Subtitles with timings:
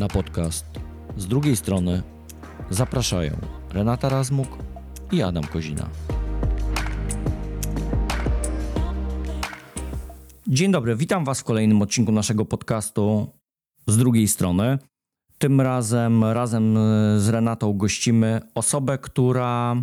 [0.00, 0.64] Na podcast
[1.16, 2.02] z drugiej strony
[2.70, 3.36] zapraszają
[3.70, 4.48] Renata Razmuk
[5.12, 5.88] i Adam Kozina.
[10.46, 13.26] Dzień dobry, witam Was w kolejnym odcinku naszego podcastu
[13.86, 14.78] z drugiej strony.
[15.38, 16.78] Tym razem razem
[17.16, 19.76] z Renatą gościmy osobę, która.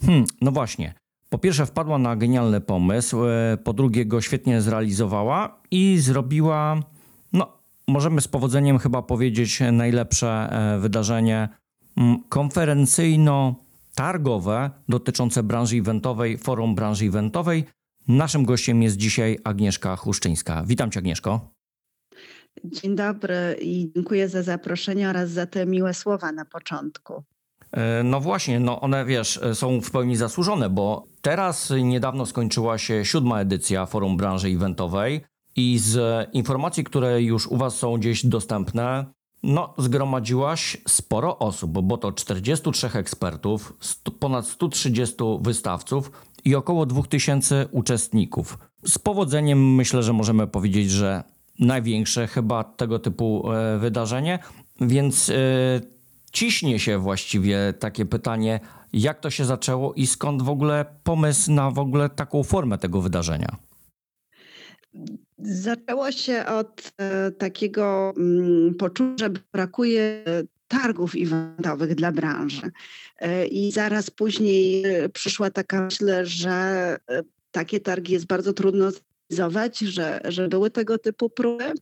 [0.00, 0.94] Hmm, no właśnie.
[1.28, 6.80] Po pierwsze, wpadła na genialny pomysł, e, po drugie, go świetnie zrealizowała i zrobiła,
[7.88, 11.48] możemy z powodzeniem chyba powiedzieć, najlepsze e, wydarzenie
[11.96, 17.64] mm, konferencyjno-targowe dotyczące branży eventowej, forum branży eventowej.
[18.08, 20.62] Naszym gościem jest dzisiaj Agnieszka Huszczyńska.
[20.66, 21.50] Witam Cię, Agnieszko.
[22.64, 27.22] Dzień dobry i dziękuję za zaproszenie oraz za te miłe słowa na początku.
[27.72, 33.04] E, no właśnie, no one wiesz, są w pełni zasłużone, bo teraz niedawno skończyła się
[33.04, 35.24] siódma edycja Forum Branży Eventowej
[35.56, 39.06] i z informacji, które już u Was są gdzieś dostępne,
[39.42, 43.72] no zgromadziłaś sporo osób, bo to 43 ekspertów,
[44.18, 46.10] ponad 130 wystawców
[46.44, 48.58] i około 2000 uczestników.
[48.84, 51.24] Z powodzeniem myślę, że możemy powiedzieć, że
[51.58, 54.38] największe chyba tego typu e, wydarzenie,
[54.80, 55.34] więc e,
[56.32, 58.60] ciśnie się właściwie takie pytanie,
[58.92, 63.00] jak to się zaczęło i skąd w ogóle pomysł na w ogóle taką formę tego
[63.00, 63.56] wydarzenia?
[65.42, 70.24] Zaczęło się od e, takiego mm, poczucia, że brakuje
[70.68, 72.70] targów eventowych dla branży.
[73.18, 76.96] E, I zaraz później e, przyszła taka myśl, że
[77.50, 78.90] takie targi jest bardzo trudno
[79.30, 81.72] zrealizować, że, że były tego typu próby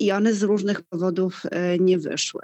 [0.00, 1.42] i one z różnych powodów
[1.80, 2.42] nie wyszły.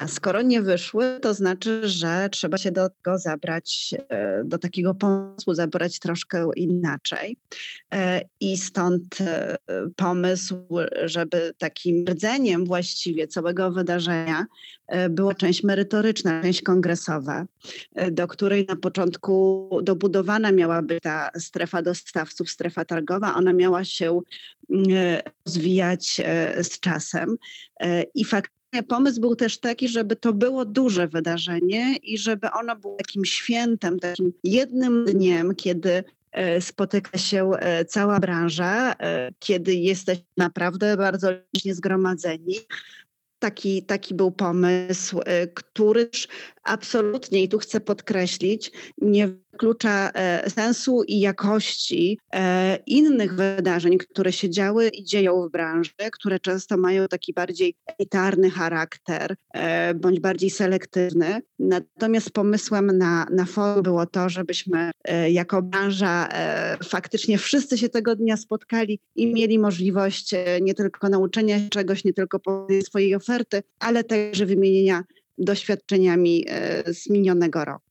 [0.00, 4.94] A skoro nie wyszły, to znaczy, że trzeba się do tego zabrać, e, do takiego
[4.94, 7.36] pomysłu zabrać troszkę inaczej.
[7.94, 9.56] E, I stąd e,
[9.96, 10.56] pomysł,
[11.04, 14.46] żeby takim rdzeniem właściwie całego wydarzenia
[15.10, 17.46] była część merytoryczna, część kongresowa,
[18.10, 23.34] do której na początku dobudowana miała być ta strefa dostawców, strefa targowa.
[23.34, 24.20] Ona miała się
[25.46, 26.20] rozwijać
[26.62, 27.36] z czasem
[28.14, 32.96] i faktycznie Pomysł był też taki, żeby to było duże wydarzenie i żeby ono było
[32.96, 40.18] takim świętem, takim jednym dniem, kiedy e, spotyka się e, cała branża, e, kiedy jesteś
[40.36, 42.54] naprawdę bardzo licznie zgromadzeni.
[43.38, 45.20] Taki, taki był pomysł,
[45.54, 46.10] który
[46.62, 54.32] absolutnie, i tu chcę podkreślić, nie wyklucza e, sensu i jakości e, innych wydarzeń, które
[54.32, 60.20] się działy i dzieją w branży, które często mają taki bardziej elitarny charakter e, bądź
[60.20, 61.40] bardziej selektywny.
[61.58, 64.90] Natomiast pomysłem na, na forum było to, żebyśmy
[65.30, 66.28] jako branża
[66.84, 72.40] faktycznie wszyscy się tego dnia spotkali i mieli możliwość nie tylko nauczenia czegoś, nie tylko
[72.84, 75.04] swojej oferty, ale także wymienienia
[75.38, 76.46] doświadczeniami
[76.86, 77.89] z minionego roku.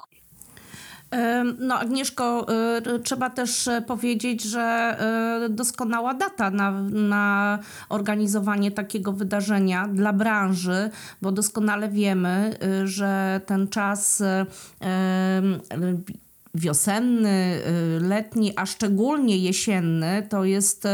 [1.59, 2.47] No, Agnieszko,
[2.95, 4.97] y, trzeba też powiedzieć, że
[5.45, 7.59] y, doskonała data na, na
[7.89, 10.89] organizowanie takiego wydarzenia dla branży,
[11.21, 14.23] bo doskonale wiemy, y, że ten czas
[16.55, 17.61] wiosenny,
[18.01, 20.87] letni, a szczególnie jesienny to jest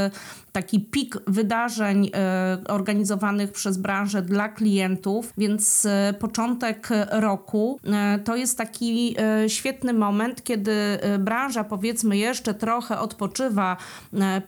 [0.55, 8.35] taki pik wydarzeń e, organizowanych przez branżę dla klientów, więc e, początek roku e, to
[8.35, 9.16] jest taki
[9.47, 10.71] świetny moment, kiedy
[11.19, 13.77] branża powiedzmy jeszcze trochę odpoczywa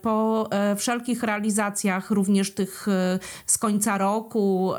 [0.02, 2.88] po wszelkich realizacjach, również tych
[3.46, 4.74] z końca roku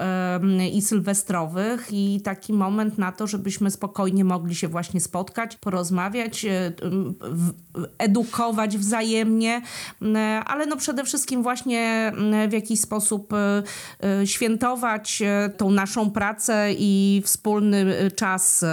[0.72, 6.46] i sylwestrowych i taki moment na to, żebyśmy spokojnie mogli się właśnie spotkać, porozmawiać,
[7.98, 9.62] edukować wzajemnie,
[10.46, 13.62] ale no przede wszystkim wszystkim właśnie mm, w jakiś sposób e,
[14.20, 18.64] e, świętować e, tą naszą pracę i wspólny czas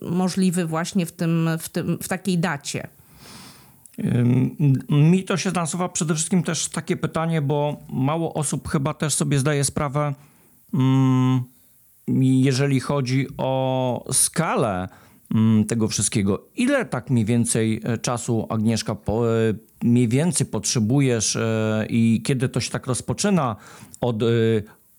[0.00, 2.88] możliwy właśnie w, tym, w, tym, w takiej dacie.
[4.88, 9.38] Mi to się nasuwa przede wszystkim też takie pytanie, bo mało osób chyba też sobie
[9.38, 10.14] zdaje sprawę,
[10.74, 11.42] mm,
[12.08, 14.88] jeżeli chodzi o skalę
[15.68, 16.48] tego wszystkiego.
[16.56, 18.96] Ile tak mniej więcej czasu Agnieszka
[19.82, 23.56] mniej więcej potrzebujesz e, i kiedy to się tak rozpoczyna
[24.00, 24.26] od e,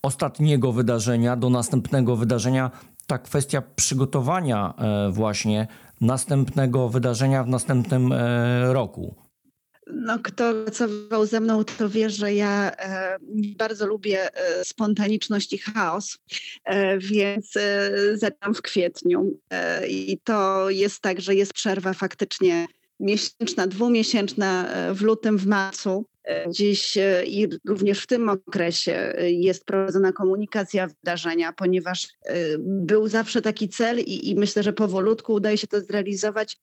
[0.02, 2.70] ostatniego wydarzenia do następnego wydarzenia,
[3.06, 5.66] ta kwestia przygotowania e, właśnie
[6.00, 8.14] następnego wydarzenia w następnym
[8.62, 9.14] roku.
[9.86, 13.16] No, kto pracował ze mną, to wie, że ja e,
[13.56, 16.18] bardzo lubię e, spontaniczność i chaos,
[16.64, 17.52] e, więc
[18.14, 19.40] zaczynam w kwietniu.
[19.88, 22.66] I to jest tak, że jest przerwa faktycznie
[23.00, 26.06] miesięczna, dwumiesięczna e, w lutym, w marcu.
[26.48, 32.08] Dziś i również w tym okresie jest prowadzona komunikacja wydarzenia, ponieważ
[32.58, 36.58] był zawsze taki cel i, i myślę, że powolutku udaje się to zrealizować.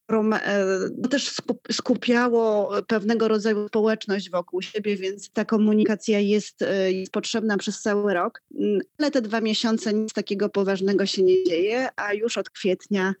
[0.98, 1.34] No też
[1.72, 8.42] skupiało pewnego rodzaju społeczność wokół siebie, więc ta komunikacja jest, jest potrzebna przez cały rok.
[8.98, 13.14] Ale te dwa miesiące nic takiego poważnego się nie dzieje, a już od kwietnia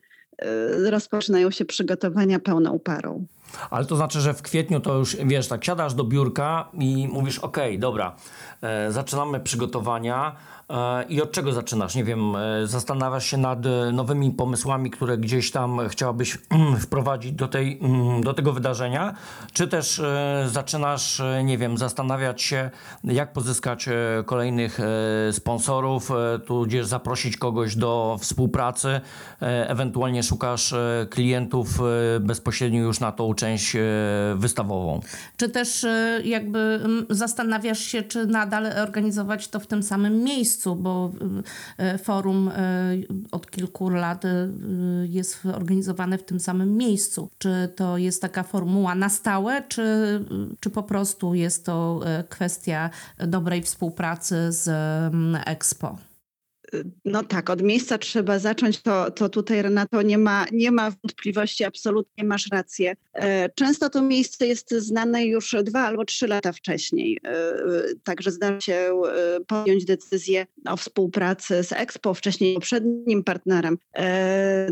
[0.90, 3.26] rozpoczynają się przygotowania pełną parą.
[3.70, 7.38] Ale to znaczy, że w kwietniu to już, wiesz, tak siadasz do biurka i mówisz,
[7.38, 8.16] ok, dobra,
[8.62, 10.36] e, zaczynamy przygotowania,
[11.08, 11.94] I od czego zaczynasz?
[11.94, 16.38] Nie wiem, e, zastanawiasz się nad e, nowymi pomysłami, które gdzieś tam chciałabyś
[16.80, 19.14] wprowadzić do, tej, mm, do tego wydarzenia?
[19.52, 20.02] Czy też
[20.46, 22.70] zaczynasz, nie wiem, zastanawiać się,
[23.04, 23.88] jak pozyskać
[24.26, 24.78] kolejnych
[25.32, 26.10] sponsorów,
[26.46, 29.00] tudzież zaprosić kogoś do współpracy,
[29.40, 30.74] ewentualnie szukasz
[31.10, 31.68] klientów
[32.20, 33.76] bezpośrednio już na tą część
[34.36, 35.00] wystawową?
[35.36, 35.86] Czy też
[36.24, 36.80] jakby
[37.10, 40.57] zastanawiasz się, czy nadal organizować to w tym samym miejscu?
[40.58, 41.12] Miejscu, bo
[41.78, 42.52] e, forum e,
[43.30, 44.24] od kilku lat
[45.08, 47.30] jest organizowane w tym samym miejscu.
[47.38, 49.84] Czy to jest taka formuła na stałe, czy,
[50.60, 54.70] czy po prostu jest to kwestia dobrej współpracy z
[55.46, 56.07] Expo?
[57.04, 61.64] No tak, od miejsca trzeba zacząć, to, to tutaj Renato nie ma, nie ma wątpliwości,
[61.64, 62.96] absolutnie masz rację.
[63.14, 67.54] E, często to miejsce jest znane już dwa albo trzy lata wcześniej, e,
[68.04, 73.78] także zdarza się e, podjąć decyzję o współpracy z Expo, wcześniej poprzednim partnerem,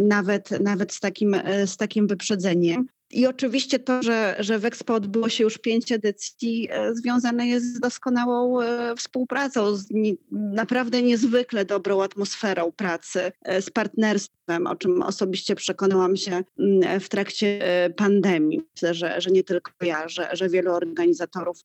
[0.01, 2.87] nawet, nawet z, takim, z takim wyprzedzeniem.
[3.11, 7.75] I oczywiście to, że, że w Expo odbyło się już pięć edycji, e, związane jest
[7.75, 9.89] z doskonałą e, współpracą, z
[10.33, 17.09] naprawdę niezwykle dobrą atmosferą pracy, e, z partnerstwem, o czym osobiście przekonałam się mm, w
[17.09, 17.61] trakcie
[17.97, 18.63] pandemii.
[18.75, 21.59] Myślę, że, że nie tylko ja, że, że wielu organizatorów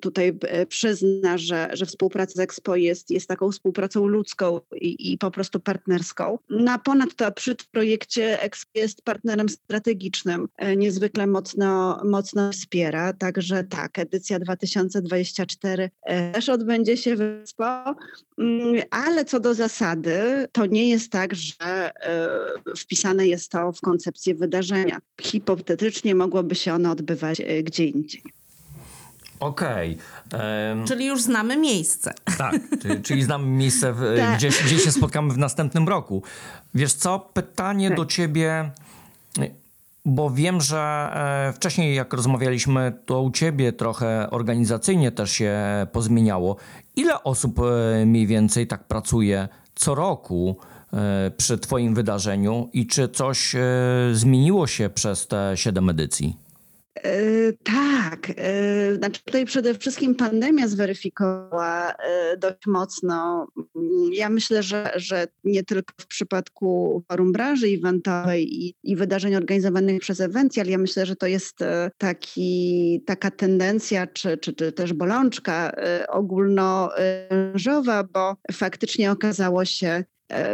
[0.00, 0.38] tutaj
[0.68, 5.60] przyzna, że, że współpraca z Expo jest, jest taką współpracą ludzką i, i po prostu
[5.60, 6.38] partnerską.
[6.50, 13.12] Na ponadto przy projekcie Expo jest partnerem strategicznym niezwykle mocno, mocno wspiera.
[13.12, 17.94] Także tak, edycja 2024 e, też odbędzie się w Expo,
[18.38, 22.28] mm, ale co do zasady, to nie jest tak, że e,
[22.76, 24.98] wpisane jest to w koncepcję wydarzenia.
[25.20, 28.22] Hipotetycznie mogłoby się ono odbywać e, gdzie indziej.
[29.42, 29.98] Okej.
[30.28, 30.84] Okay.
[30.86, 32.14] Czyli już znamy miejsce.
[32.38, 34.36] Tak, czyli, czyli znamy miejsce, w, tak.
[34.36, 36.22] gdzie, gdzie się spotkamy w następnym roku.
[36.74, 37.96] Wiesz co, pytanie tak.
[37.96, 38.70] do ciebie
[40.04, 41.10] bo wiem, że
[41.48, 45.60] e, wcześniej jak rozmawialiśmy, to u ciebie trochę organizacyjnie też się
[45.92, 46.56] pozmieniało.
[46.96, 50.56] Ile osób e, mniej więcej tak pracuje co roku
[50.92, 53.56] e, przy twoim wydarzeniu i czy coś
[54.12, 56.36] zmieniło się przez te siedem edycji?
[56.94, 63.46] E, tak, e, znaczy tutaj przede wszystkim pandemia zweryfikowała e, dość mocno.
[64.12, 70.00] Ja myślę, że, że nie tylko w przypadku forum branży eventowej i, i wydarzeń organizowanych
[70.00, 71.58] przez Ewencjal, ja myślę, że to jest
[71.98, 75.72] taki, taka tendencja, czy, czy, czy też bolączka
[76.08, 80.04] ogólnorządowa, bo faktycznie okazało się,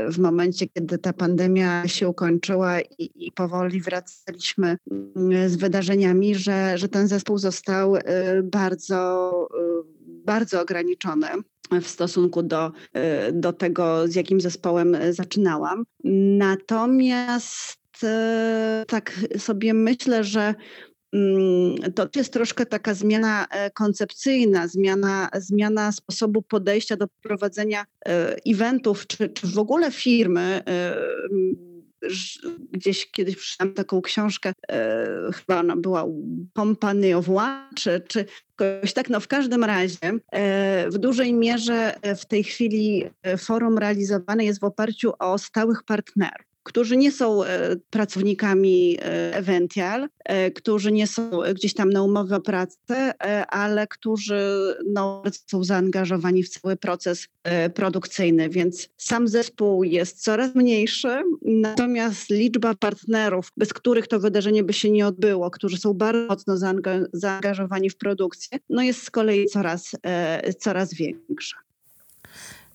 [0.08, 6.78] w momencie, kiedy ta pandemia się ukończyła i, i, powoli wracaliśmy mm, z wydarzeniami, że,
[6.78, 8.02] że ten zespół został y,
[8.42, 11.26] bardzo, y, bardzo ograniczony
[11.82, 12.72] w stosunku do,
[13.32, 15.84] do tego, z jakim zespołem zaczynałam.
[16.38, 17.78] Natomiast
[18.88, 20.54] tak sobie myślę, że
[21.94, 29.06] to jest troszkę taka zmiana e, koncepcyjna, zmiana, zmiana sposobu podejścia do prowadzenia e, eventów,
[29.06, 30.62] czy, czy w ogóle firmy.
[30.68, 30.96] E,
[32.72, 34.52] gdzieś kiedyś przeczytałam taką książkę,
[35.34, 36.04] chyba ona była
[36.56, 38.24] Company of One, czy, czy
[38.60, 40.12] jakoś tak, no w każdym razie
[40.88, 43.04] w dużej mierze w tej chwili
[43.38, 50.08] forum realizowane jest w oparciu o stałych partnerów którzy nie są e, pracownikami e, Evential,
[50.24, 53.14] e, którzy nie są gdzieś tam na umowę o pracę,
[53.48, 57.28] ale którzy no, są zaangażowani w cały proces
[57.74, 64.72] produkcyjny, więc sam zespół jest coraz mniejszy, natomiast liczba partnerów, bez których to wydarzenie by
[64.72, 66.56] się nie odbyło, którzy są bardzo mocno
[67.12, 69.90] zaangażowani w produkcję, no jest z kolei coraz,
[70.58, 71.67] coraz większa.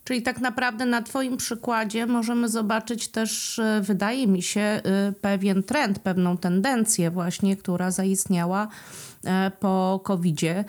[0.03, 4.81] Czyli tak naprawdę na Twoim przykładzie możemy zobaczyć też, e, wydaje mi się, e,
[5.21, 8.67] pewien trend, pewną tendencję właśnie, która zaistniała
[9.25, 10.65] e, po COVID-zie,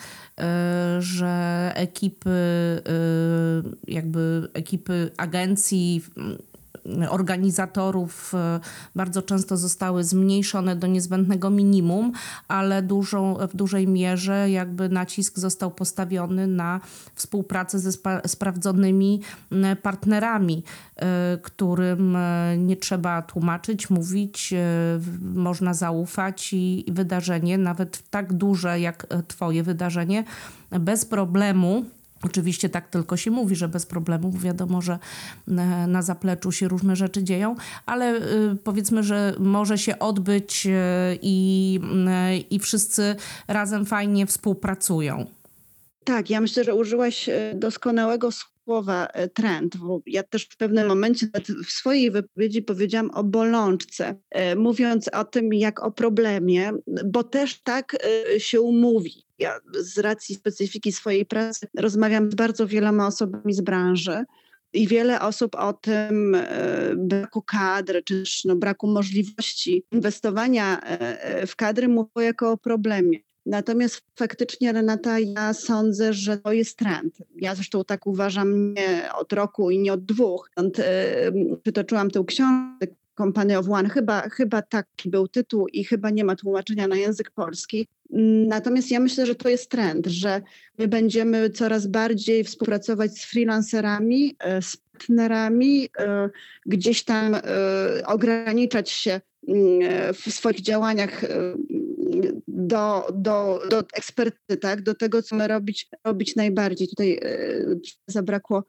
[0.99, 2.31] że ekipy,
[3.89, 6.05] jakby ekipy agencji
[7.09, 8.61] organizatorów e,
[8.95, 12.13] bardzo często zostały zmniejszone do niezbędnego minimum,
[12.49, 16.81] ale dużą, w dużej mierze jakby nacisk został postawiony na
[17.15, 19.21] współpracę ze spa- sprawdzonymi
[19.83, 20.63] partnerami,
[21.43, 22.17] którym
[22.59, 24.55] nie trzeba tłumaczyć, mówić,
[25.35, 30.25] można zaufać i wydarzenie, nawet tak duże jak Twoje wydarzenie,
[30.71, 31.85] bez problemu
[32.25, 34.99] Oczywiście tak tylko się mówi, że bez problemu, wiadomo, że
[35.89, 37.55] na zapleczu się różne rzeczy dzieją,
[37.87, 40.71] ale y, powiedzmy, że może się odbyć y,
[41.23, 41.81] i,
[42.51, 43.17] i wszyscy
[43.49, 45.27] razem fajnie współpracują.
[46.05, 49.77] Tak, ja myślę, że użyłaś doskonałego słowa trend,
[50.07, 51.27] ja też w pewnym momencie
[51.67, 54.15] w swojej wypowiedzi powiedziałam o bolączce,
[54.57, 56.73] mówiąc o tym jak o problemie,
[57.05, 57.97] bo też tak
[58.39, 64.25] się mówi ja z racji specyfiki swojej pracy rozmawiam z bardzo wieloma osobami z branży
[64.73, 71.01] i wiele osób o tym e, braku kadry, czy też no, braku możliwości inwestowania e,
[71.23, 73.19] e, w kadry mówią jako o problemie.
[73.47, 77.19] Natomiast faktycznie, Renata, ja sądzę, że to jest trend.
[77.37, 80.51] Ja zresztą tak uważam nie od roku i nie od dwóch.
[81.63, 82.87] Przytoczyłam tę książkę
[83.17, 83.89] Company of One.
[83.89, 87.89] Chyba, chyba taki był tytuł i chyba nie ma tłumaczenia na język polski.
[88.49, 90.43] Natomiast ja myślę, że to jest trend, że
[90.79, 96.31] my będziemy coraz bardziej współpracować z freelancerami, e, z partnerami, e,
[96.67, 97.41] gdzieś tam e,
[98.07, 101.25] ograniczać się mm, w swoich działaniach
[102.49, 104.83] do, do, do eksperty, tak?
[104.83, 106.89] do tego, co my robić, robić najbardziej.
[106.89, 107.21] Tutaj
[108.07, 108.65] zabrakło,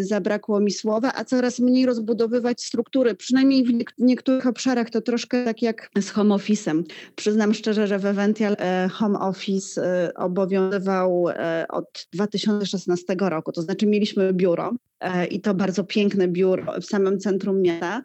[0.00, 3.14] zabrakło mi słowa, a coraz mniej rozbudowywać struktury.
[3.14, 6.82] Przynajmniej w niektórych obszarach to troszkę tak jak z home office'em.
[7.16, 8.56] Przyznam szczerze, że w Evential
[8.90, 13.52] home office e, obowiązywał e, od 2016 roku.
[13.52, 18.02] To znaczy mieliśmy biuro e, i to bardzo piękne biuro w samym centrum miasta,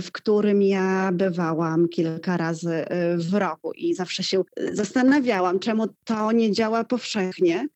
[0.00, 2.84] w którym ja bywałam kilka razy
[3.16, 7.68] w roku i zawsze się zastanawiałam, czemu to nie działa powszechnie.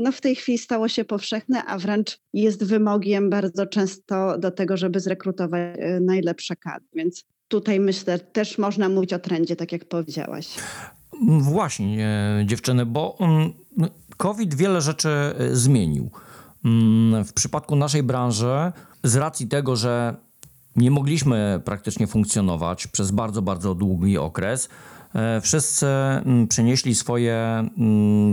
[0.00, 4.76] No w tej chwili stało się powszechne, a wręcz jest wymogiem bardzo często do tego,
[4.76, 6.88] żeby zrekrutować najlepsze kadry.
[6.94, 10.48] Więc tutaj myślę, też można mówić o trendzie, tak jak powiedziałaś.
[11.40, 12.08] Właśnie,
[12.46, 13.52] dziewczyny, bo mm,
[14.16, 16.10] COVID wiele rzeczy e, zmienił.
[16.64, 18.72] Mm, w przypadku naszej branży,
[19.02, 20.14] z racji tego, że
[20.76, 24.68] nie mogliśmy praktycznie funkcjonować przez bardzo, bardzo długi okres, e,
[25.42, 27.68] wszyscy mm, przenieśli swoje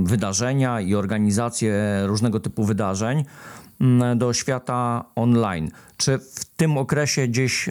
[0.04, 3.26] wydarzenia i organizacje różnego typu wydarzeń
[4.16, 5.72] do świata online.
[5.98, 7.70] Czy w tym okresie gdzieś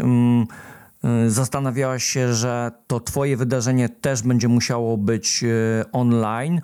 [1.05, 6.61] Y, zastanawiałaś się, że to Twoje wydarzenie też będzie musiało być y, online,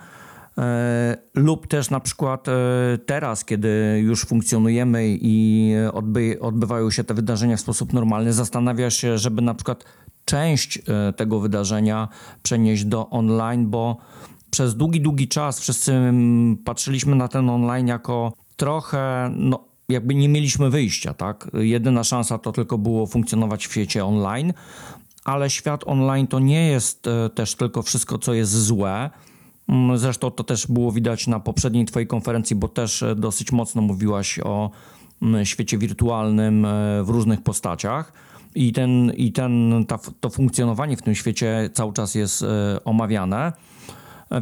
[1.34, 2.46] lub też na przykład
[3.06, 9.18] teraz, kiedy już funkcjonujemy i odby odbywają się te wydarzenia w sposób normalny, zastanawiasz się,
[9.18, 9.84] żeby na przykład
[10.26, 10.83] część
[11.16, 12.09] tego wydarzenia
[12.42, 13.97] przenieść do online, bo
[14.50, 20.28] przez długi, długi czas wszyscy mm, patrzyliśmy na ten online jako trochę no, jakby nie
[20.28, 21.50] mieliśmy wyjścia, tak?
[21.54, 24.52] Jedyna szansa to tylko było funkcjonować w świecie online,
[25.25, 29.11] ale świat online to nie jest e, też tylko wszystko, co jest złe.
[29.68, 33.83] Mm, zresztą to też było widać na poprzedniej Twojej konferencji, bo też e, dosyć mocno
[33.83, 34.71] mówiłaś o
[35.23, 38.12] mm, świecie wirtualnym e, w różnych postaciach.
[38.56, 42.44] I, ten, i ten, ta, to funkcjonowanie w tym świecie cały czas jest
[42.84, 43.52] omawiane.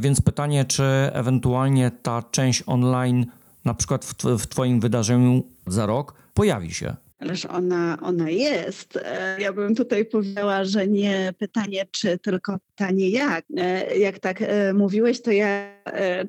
[0.01, 3.27] Więc pytanie, czy ewentualnie ta część online
[3.65, 6.97] na przykład w, w Twoim wydarzeniu za rok pojawi się?
[7.19, 8.97] Ależ ona, ona jest.
[8.97, 13.45] E, ja bym tutaj powiedziała, że nie pytanie czy, tylko pytanie jak.
[13.57, 15.67] E, jak tak e, mówiłeś, to ja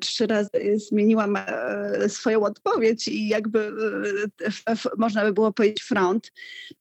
[0.00, 1.38] trzy razy zmieniłam
[2.08, 3.72] swoją odpowiedź i jakby
[4.98, 6.32] można by było powiedzieć front,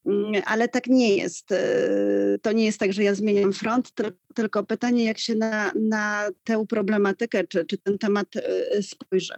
[0.06, 1.50] mm, ale tak nie jest.
[2.42, 3.92] To nie jest tak, że ja zmieniam front,
[4.36, 8.28] tylko pytanie, jak się na, na tę problematykę czy, czy ten temat
[8.82, 9.34] spojrzy.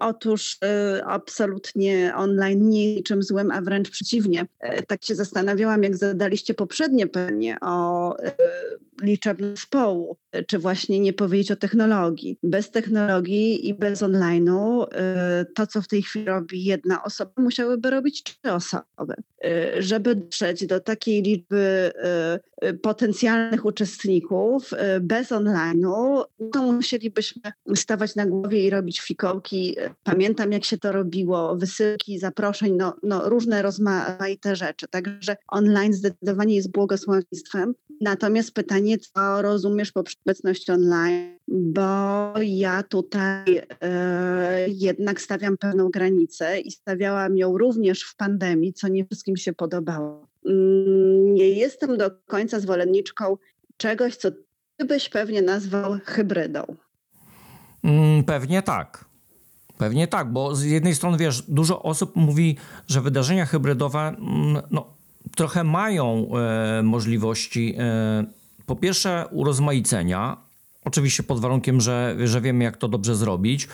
[0.00, 0.58] Otóż
[1.06, 4.46] absolutnie online nie niczym złym, a wręcz przeciwnie.
[4.60, 8.16] E, tak się zastanawiałam, jak zadaliście poprzednie pytanie o
[9.02, 12.38] e, liczebność zespołu, czy właśnie nie powiedzieć o technologii.
[12.42, 17.90] Bez technologii i bez online'u e, to, co w tej chwili robi jedna osoba, musiałyby
[17.90, 19.14] robić trzy osoby.
[19.78, 21.92] Żeby dotrzeć do takiej liczby
[22.82, 27.42] potencjalnych uczestników bez online'u, to musielibyśmy
[27.74, 29.76] stawać na głowie i robić fikołki.
[30.02, 34.88] Pamiętam, jak się to robiło, wysyłki, zaproszeń, no, no różne rozmaite rzeczy.
[34.88, 37.74] Także online zdecydowanie jest błogosławieństwem.
[38.00, 46.60] Natomiast pytanie, co rozumiesz poprzez obecność online, bo ja tutaj e, jednak stawiam pewną granicę
[46.60, 50.28] i stawiałam ją również w pandemii, co nie wszystkim się podobało.
[50.46, 53.36] mm, nie jestem do końca zwolenniczką
[53.76, 54.30] czegoś, co
[54.76, 56.76] ty byś pewnie nazwał hybrydą.
[57.84, 59.04] Mm, pewnie tak.
[59.78, 64.94] Pewnie tak, bo z jednej strony, wiesz, dużo osób mówi, że wydarzenia hybrydowe mm, no,
[65.36, 68.24] trochę mają e, możliwości e,
[68.66, 70.47] po pierwsze urozmaicenia,
[70.84, 73.68] oczywiście pod warunkiem, że, że wiemy jak to dobrze zrobić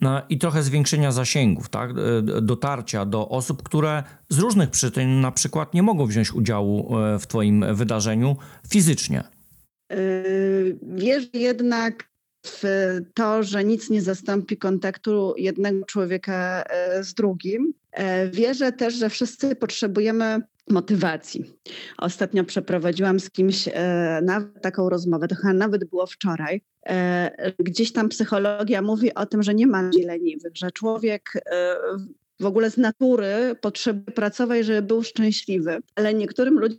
[0.00, 1.90] no, i trochę zwiększenia zasięgów, tak?
[1.90, 7.18] E, dotarcia do osób, które z różnych przyczyn na przykład nie mogą wziąć udziału e,
[7.18, 8.36] w twoim wydarzeniu
[8.68, 9.24] fizycznie.
[9.90, 12.14] Yy, wierzę jednak
[12.46, 12.62] w
[13.14, 17.74] to, że nic nie zastąpi kontaktu jednego człowieka e, z drugim.
[17.92, 21.44] E, wierzę też, że wszyscy potrzebujemy motywacji.
[21.98, 26.60] Ostatnio przeprowadziłam z kimś e, taką rozmowę, to chyba nawet było wczoraj.
[27.58, 31.22] Gdzieś tam psychologia mówi o tym, że nie ma ludzi leniwych, że człowiek
[32.40, 36.78] w ogóle z natury potrzebuje pracować, żeby był szczęśliwy, ale niektórym ludziom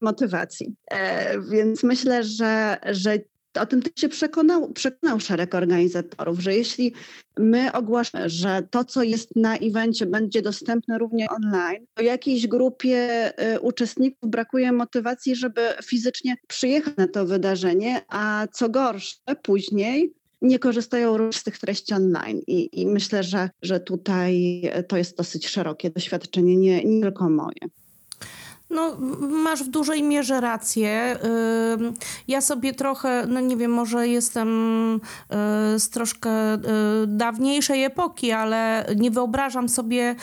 [0.00, 0.74] motywacji.
[0.90, 3.18] E, więc myślę, że, że
[3.58, 6.92] o tym też się przekonał, przekonał szereg organizatorów, że jeśli
[7.38, 13.32] my ogłaszamy, że to, co jest na evencie, będzie dostępne również online, to jakiejś grupie
[13.54, 20.58] y, uczestników brakuje motywacji, żeby fizycznie przyjechać na to wydarzenie, a co gorsze, później nie
[20.58, 22.40] korzystają również z tych treści online.
[22.46, 27.60] I, i myślę, że, że tutaj to jest dosyć szerokie doświadczenie, nie, nie tylko moje.
[28.70, 28.96] No,
[29.28, 31.16] masz w dużej mierze rację.
[32.28, 34.48] Ja sobie trochę, no nie wiem, może jestem
[34.94, 34.98] y,
[35.80, 36.58] z troszkę y,
[37.06, 40.16] dawniejszej epoki, ale nie wyobrażam sobie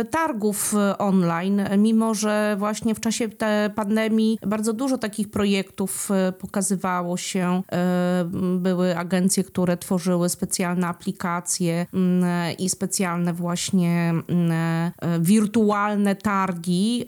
[0.00, 7.16] y, targów online, mimo że właśnie w czasie tej pandemii bardzo dużo takich projektów pokazywało
[7.16, 7.62] się.
[8.58, 11.86] Były agencje, które tworzyły specjalne aplikacje
[12.58, 14.14] i specjalne właśnie
[15.20, 17.06] wirtualne targi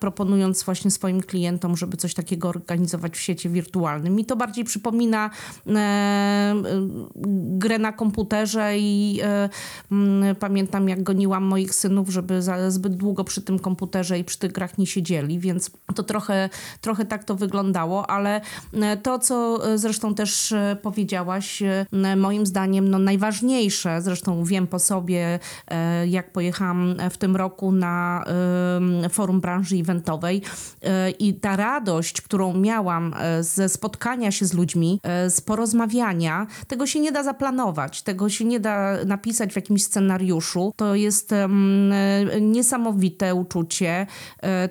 [0.00, 4.14] proponując właśnie swoim klientom, żeby coś takiego organizować w sieci wirtualnym.
[4.14, 5.30] Mi to bardziej przypomina
[5.66, 6.54] e,
[7.58, 9.48] grę na komputerze i e,
[10.40, 14.52] pamiętam jak goniłam moich synów, żeby za, zbyt długo przy tym komputerze i przy tych
[14.52, 16.50] grach nie siedzieli, więc to trochę,
[16.80, 18.40] trochę tak to wyglądało, ale
[18.72, 21.62] e, to, co zresztą też powiedziałaś,
[22.16, 25.38] moim zdaniem no, najważniejsze, zresztą wiem po sobie,
[26.06, 28.24] jak pojechałam w tym roku na
[29.10, 30.42] forum branży branży eventowej
[30.82, 36.46] e, i ta radość, którą miałam e, ze spotkania się z ludźmi, e, z porozmawiania,
[36.66, 40.72] tego się nie da zaplanować, tego się nie da napisać w jakimś scenariuszu.
[40.76, 41.34] To jest
[42.40, 44.06] niesamowite uczucie,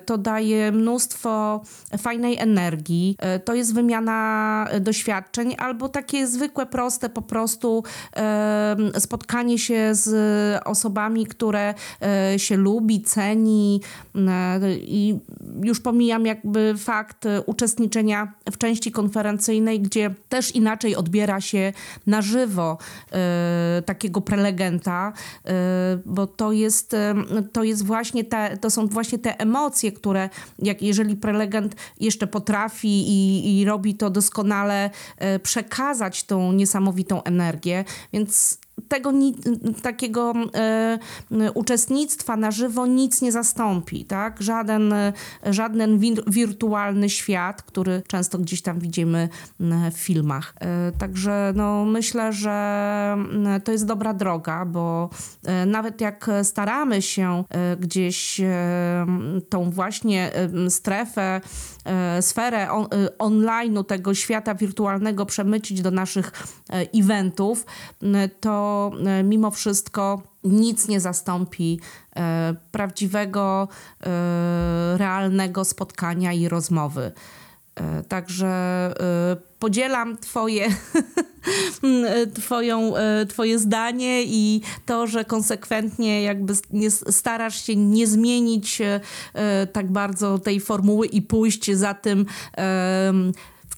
[0.06, 1.62] to daje mnóstwo
[1.98, 7.84] fajnej energii, to jest wymiana doświadczeń albo takie zwykłe, proste po prostu
[8.98, 10.08] spotkanie się z
[10.64, 11.74] osobami, które
[12.36, 13.80] się lubi, ceni,
[14.88, 15.20] i
[15.62, 21.72] już pomijam jakby fakt uczestniczenia w części konferencyjnej, gdzie też inaczej odbiera się
[22.06, 22.78] na żywo
[23.78, 25.50] y, takiego prelegenta, y,
[26.06, 26.96] bo to jest,
[27.52, 32.88] to jest właśnie te, to są właśnie te emocje, które jak jeżeli prelegent jeszcze potrafi
[32.88, 34.90] i, i robi to doskonale,
[35.42, 39.12] przekazać tą niesamowitą energię, więc tego
[39.82, 40.98] takiego e,
[41.54, 44.42] uczestnictwa na żywo nic nie zastąpi, tak?
[44.42, 44.94] Żaden,
[45.46, 49.28] żaden wir- wirtualny świat, który często gdzieś tam widzimy
[49.92, 50.54] w filmach.
[50.60, 53.16] E, także no, myślę, że
[53.64, 55.10] to jest dobra droga, bo
[55.44, 59.06] e, nawet jak staramy się e, gdzieś e,
[59.48, 60.30] tą właśnie
[60.68, 61.40] strefę,
[62.20, 62.86] sferę on,
[63.18, 66.32] online'u tego świata wirtualnego przemycić do naszych
[66.94, 67.66] eventów,
[68.40, 68.67] to
[69.06, 71.80] E, mimo wszystko nic nie zastąpi
[72.16, 73.68] e, prawdziwego,
[74.06, 77.12] e, realnego spotkania i rozmowy.
[78.08, 78.94] Także
[79.58, 80.68] podzielam twoje,
[82.40, 82.92] twoją,
[83.28, 86.52] twoje zdanie i to, że konsekwentnie jakby
[87.10, 88.82] starasz się nie zmienić
[89.72, 92.26] tak bardzo tej formuły i pójść za tym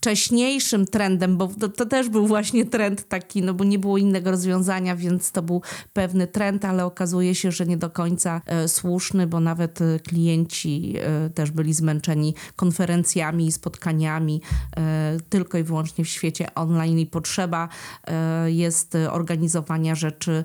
[0.00, 4.30] wcześniejszym trendem, bo to, to, też był właśnie trend taki, no bo nie było innego
[4.30, 9.26] rozwiązania, więc to był pewny trend, ale okazuje się, że nie do końca e, słuszny,
[9.26, 14.40] bo nawet e, klienci e, też byli zmęczeni konferencjami i spotkaniami
[14.76, 17.68] e, tylko i wyłącznie w świecie online i potrzeba
[18.04, 20.44] e, jest organizowania rzeczy e,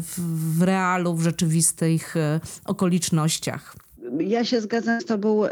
[0.00, 0.20] w,
[0.58, 2.14] w realu, w rzeczywistych
[2.64, 3.76] okolicznościach
[4.18, 5.42] ja się zgadzam z Tobą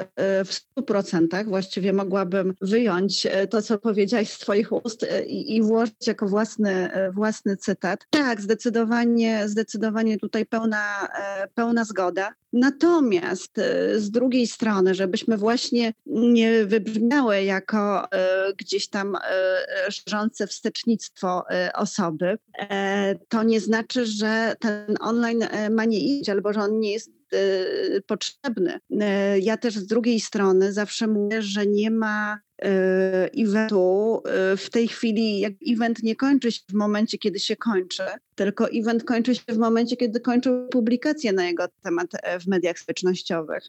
[0.45, 1.49] w stu procentach.
[1.49, 7.57] Właściwie mogłabym wyjąć to, co powiedziałaś z Twoich ust i, i włożyć jako własny, własny
[7.57, 8.07] cytat.
[8.11, 11.09] Tak, zdecydowanie, zdecydowanie tutaj pełna,
[11.55, 12.35] pełna zgoda.
[12.53, 13.61] Natomiast
[13.97, 18.09] z drugiej strony, żebyśmy właśnie nie wybrzmiały jako
[18.59, 19.17] gdzieś tam
[19.91, 21.45] szerzące wstecznictwo
[21.75, 22.39] osoby,
[23.29, 27.18] to nie znaczy, że ten online ma nie iść albo że on nie jest e,
[28.07, 28.81] potrzebny.
[29.01, 32.41] E, ja też z drugiej strony zawsze mówię, że nie ma
[33.39, 34.23] eventu
[34.57, 38.03] w tej chwili, jak event nie kończy się w momencie, kiedy się kończy,
[38.35, 42.07] tylko event kończy się w momencie, kiedy kończą publikacje na jego temat
[42.41, 43.63] w mediach społecznościowych.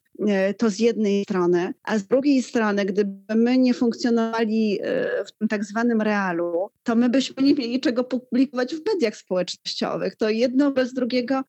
[0.57, 4.79] To z jednej strony, a z drugiej strony, gdyby my nie funkcjonowali
[5.27, 10.15] w tym tak zwanym realu, to my byśmy nie mieli czego publikować w mediach społecznościowych.
[10.15, 11.41] To jedno bez drugiego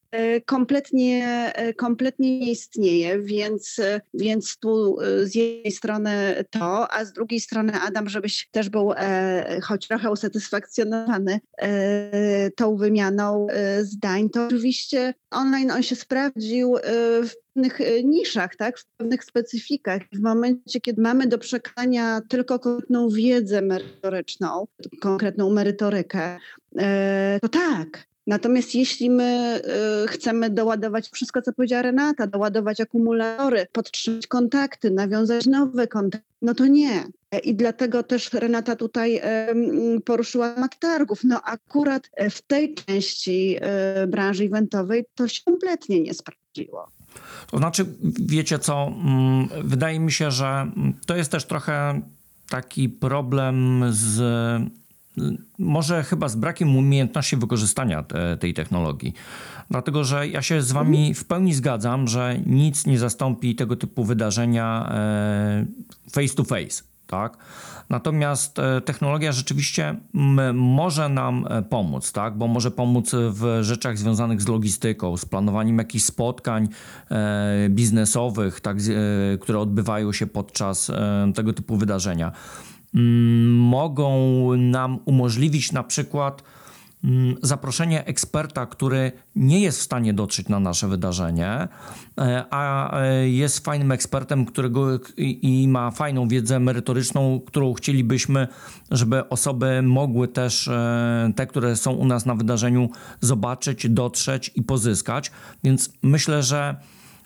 [0.46, 3.80] kompletnie, kompletnie nie istnieje, więc,
[4.14, 8.92] więc tu e, z jednej strony to, a z drugiej strony Adam, żebyś też był
[8.96, 16.76] e, choć trochę usatysfakcjonowany e, tą wymianą e, zdań, to oczywiście online on się sprawdził
[16.76, 16.82] e,
[17.22, 20.02] w pewnych e, niszach, tak, w pewnych specyfikach.
[20.12, 24.66] W momencie, kiedy mamy do przekazania tylko konkretną wiedzę merytoryczną,
[25.00, 26.38] konkretną merytorykę,
[27.42, 29.60] to tak, Natomiast jeśli my
[30.04, 36.54] y, chcemy doładować wszystko, co powiedziała Renata, doładować akumulatory, podtrzymać kontakty, nawiązać nowe kontakty, no
[36.54, 37.04] to nie.
[37.44, 39.20] I dlatego też Renata tutaj
[40.04, 41.24] poruszyła temat targów.
[41.24, 43.56] No akurat w tej części
[44.02, 46.88] y, branży eventowej to się kompletnie nie sprawdziło.
[47.50, 47.86] To znaczy,
[48.20, 50.70] wiecie co, mm, wydaje mi się, że
[51.06, 52.00] to jest też trochę
[52.48, 54.20] taki problem z
[55.58, 59.14] może chyba z brakiem umiejętności wykorzystania te, tej technologii.
[59.70, 64.04] Dlatego, że ja się z Wami w pełni zgadzam, że nic nie zastąpi tego typu
[64.04, 65.66] wydarzenia e,
[66.10, 66.82] face to face.
[67.06, 67.36] Tak?
[67.88, 69.96] Natomiast e, technologia rzeczywiście
[70.54, 72.38] może nam e, pomóc, tak?
[72.38, 76.68] bo może pomóc w rzeczach związanych z logistyką, z planowaniem jakichś spotkań
[77.68, 78.76] biznesowych, tak,
[79.40, 80.90] które odbywają się podczas
[81.34, 82.32] tego typu wydarzenia.
[82.94, 84.16] Mm, mogą
[84.56, 86.42] nam umożliwić na przykład
[87.04, 91.68] mm, zaproszenie eksperta, który nie jest w stanie dotrzeć na nasze wydarzenie,
[92.18, 98.48] e, a e, jest fajnym ekspertem, którego i ma fajną wiedzę merytoryczną, którą chcielibyśmy,
[98.90, 104.62] żeby osoby mogły też, e, te, które są u nas na wydarzeniu, zobaczyć, dotrzeć i
[104.62, 105.30] pozyskać.
[105.64, 106.76] Więc myślę, że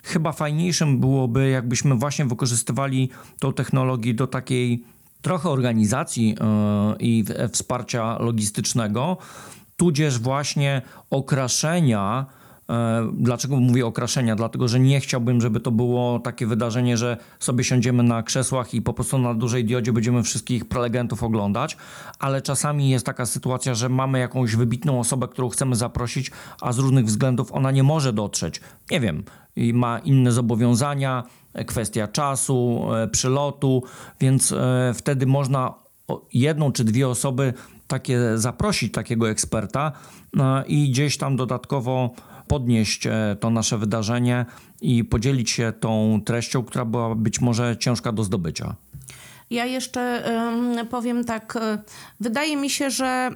[0.03, 4.83] chyba fajniejszym byłoby, jakbyśmy właśnie wykorzystywali tą technologię do takiej
[5.25, 9.17] trochę organizacji e, i wsparcia logistycznego,
[9.77, 12.25] tudzież właśnie okraszenia.
[12.69, 14.35] E, dlaczego mówię okraszenia?
[14.35, 18.81] Dlatego, że nie chciałbym, żeby to było takie wydarzenie, że sobie siądziemy na krzesłach i
[18.81, 21.77] po prostu na dużej diodzie będziemy wszystkich prelegentów oglądać,
[22.19, 26.77] ale czasami jest taka sytuacja, że mamy jakąś wybitną osobę, którą chcemy zaprosić, a z
[26.77, 28.61] różnych względów ona nie może dotrzeć.
[28.91, 29.23] Nie wiem,
[29.73, 31.23] ma inne zobowiązania,
[31.63, 33.83] kwestia czasu, e, przylotu,
[34.19, 35.73] więc e, wtedy można
[36.33, 37.53] jedną czy dwie osoby
[37.87, 39.91] takie zaprosić takiego eksperta
[40.37, 42.09] e, i gdzieś tam dodatkowo
[42.47, 43.07] podnieść
[43.39, 44.45] to nasze wydarzenie
[44.81, 48.75] i podzielić się tą treścią, która była być może ciężka do zdobycia.
[49.49, 50.23] Ja jeszcze
[50.89, 51.57] powiem tak,
[52.19, 53.31] wydaje mi się, że.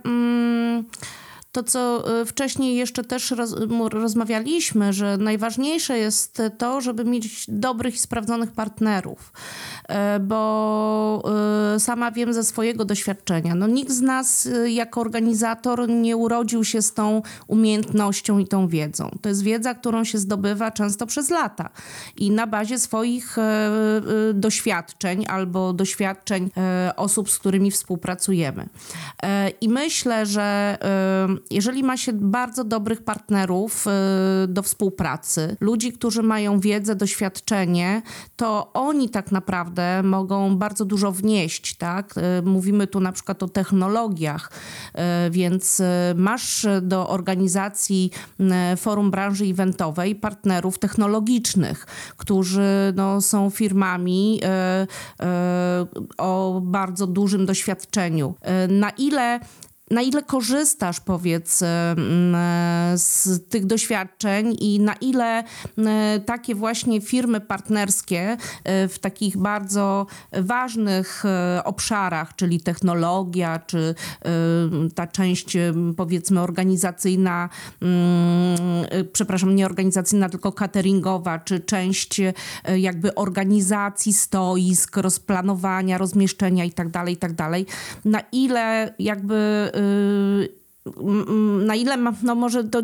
[1.52, 3.56] To, co e, wcześniej jeszcze też roz,
[3.92, 9.34] rozmawialiśmy, że najważniejsze jest to, żeby mieć dobrych i sprawdzonych partnerów,
[9.88, 11.32] e, bo
[11.76, 13.56] e, sama wiem ze swojego doświadczenia.
[13.56, 19.18] No, nikt z nas jako organizator nie urodził się z tą umiejętnością i tą wiedzą.
[19.22, 21.70] To jest wiedza, którą się zdobywa często przez lata
[22.18, 23.36] i na bazie swoich
[24.34, 26.50] doświadczeń albo doświadczeń
[26.96, 28.70] osób, z którymi współpracujemy.
[29.62, 30.78] I myślę, że
[31.52, 38.02] jeżeli ma się bardzo dobrych partnerów y, do współpracy, ludzi, którzy mają wiedzę, doświadczenie,
[38.36, 42.16] to oni tak naprawdę mogą bardzo dużo wnieść, tak?
[42.18, 44.52] Y, mówimy tu na przykład o technologiach,
[45.28, 45.82] y, więc
[46.16, 48.12] masz do organizacji
[48.78, 54.42] forum branży eventowej partnerów technologicznych, którzy no, są firmami
[56.18, 58.36] o bardzo dużym doświadczeniu.
[58.70, 59.40] Na ile
[59.92, 61.60] na ile korzystasz, powiedz,
[62.96, 65.44] z tych doświadczeń i na ile
[66.26, 71.24] takie właśnie firmy partnerskie w takich bardzo ważnych
[71.64, 73.96] obszarach, czyli technologia, czy
[74.96, 75.58] ta część
[75.98, 77.50] powiedzmy organizacyjna,
[79.14, 82.22] przepraszam, nie organizacyjna, tylko cateringowa, czy część
[82.78, 87.54] jakby organizacji stoisk, rozplanowania, rozmieszczenia itd., tak itd., tak
[88.06, 89.72] na ile jakby
[91.66, 92.82] na ile, ma, no może to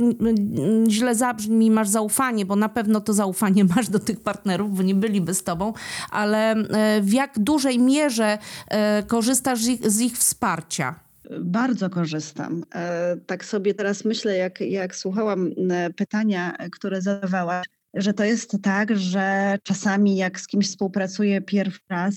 [0.89, 4.95] źle zabrzmi, masz zaufanie, bo na pewno to zaufanie masz do tych partnerów, bo nie
[4.95, 5.73] byliby z tobą,
[6.11, 10.99] ale e, w jak dużej mierze e, korzystasz z ich, z ich wsparcia?
[11.41, 12.63] Bardzo korzystam.
[12.75, 15.51] E, tak sobie teraz myślę, jak, jak słuchałam
[15.95, 22.15] pytania, które zadawałaś, że to jest tak, że czasami jak z kimś współpracuję pierwszy raz,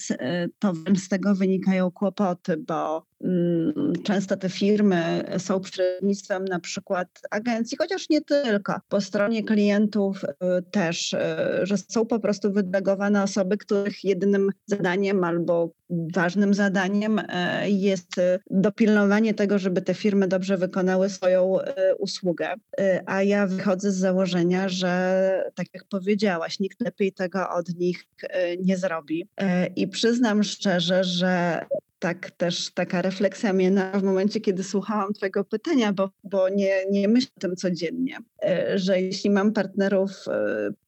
[0.59, 3.08] to z tego wynikają kłopoty, bo
[4.05, 8.75] często te firmy są przewodnictwem na przykład agencji, chociaż nie tylko.
[8.89, 10.27] Po stronie klientów y,
[10.71, 11.19] też, y,
[11.63, 17.25] że są po prostu wydelegowane osoby, których jedynym zadaniem albo ważnym zadaniem y,
[17.67, 18.17] jest
[18.51, 21.59] dopilnowanie tego, żeby te firmy dobrze wykonały swoją
[21.99, 22.55] usługę.
[23.07, 28.05] A ja wychodzę z założenia, że tak jak powiedziałaś, nikt lepiej tego od nich
[28.65, 29.29] nie zrobi.
[29.77, 31.61] I przyznam szczerze, że
[31.99, 37.09] tak też taka refleksja mnie w momencie, kiedy słuchałam Twojego pytania, bo, bo nie, nie
[37.09, 40.11] myślę o tym codziennie, e, że jeśli mam partnerów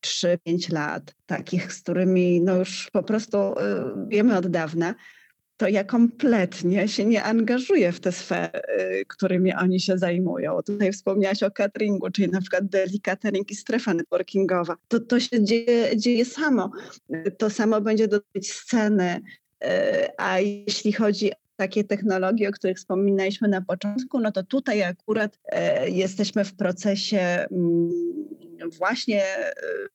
[0.06, 3.54] 3-5 e, lat, takich, z którymi no już po prostu e,
[4.08, 4.94] wiemy od dawna,
[5.56, 8.60] to ja kompletnie się nie angażuję w te sfery,
[9.08, 10.62] którymi oni się zajmują.
[10.66, 14.76] Tutaj wspomniałaś o cateringu, czyli na przykład Deli Catering i strefa networkingowa.
[14.88, 16.70] To, to się dzieje, dzieje samo.
[17.38, 19.20] To samo będzie dotyczyć sceny,
[20.18, 25.38] a jeśli chodzi o takie technologie, o których wspominaliśmy na początku, no to tutaj akurat
[25.44, 27.90] e, jesteśmy w procesie mm,
[28.78, 29.52] właśnie e,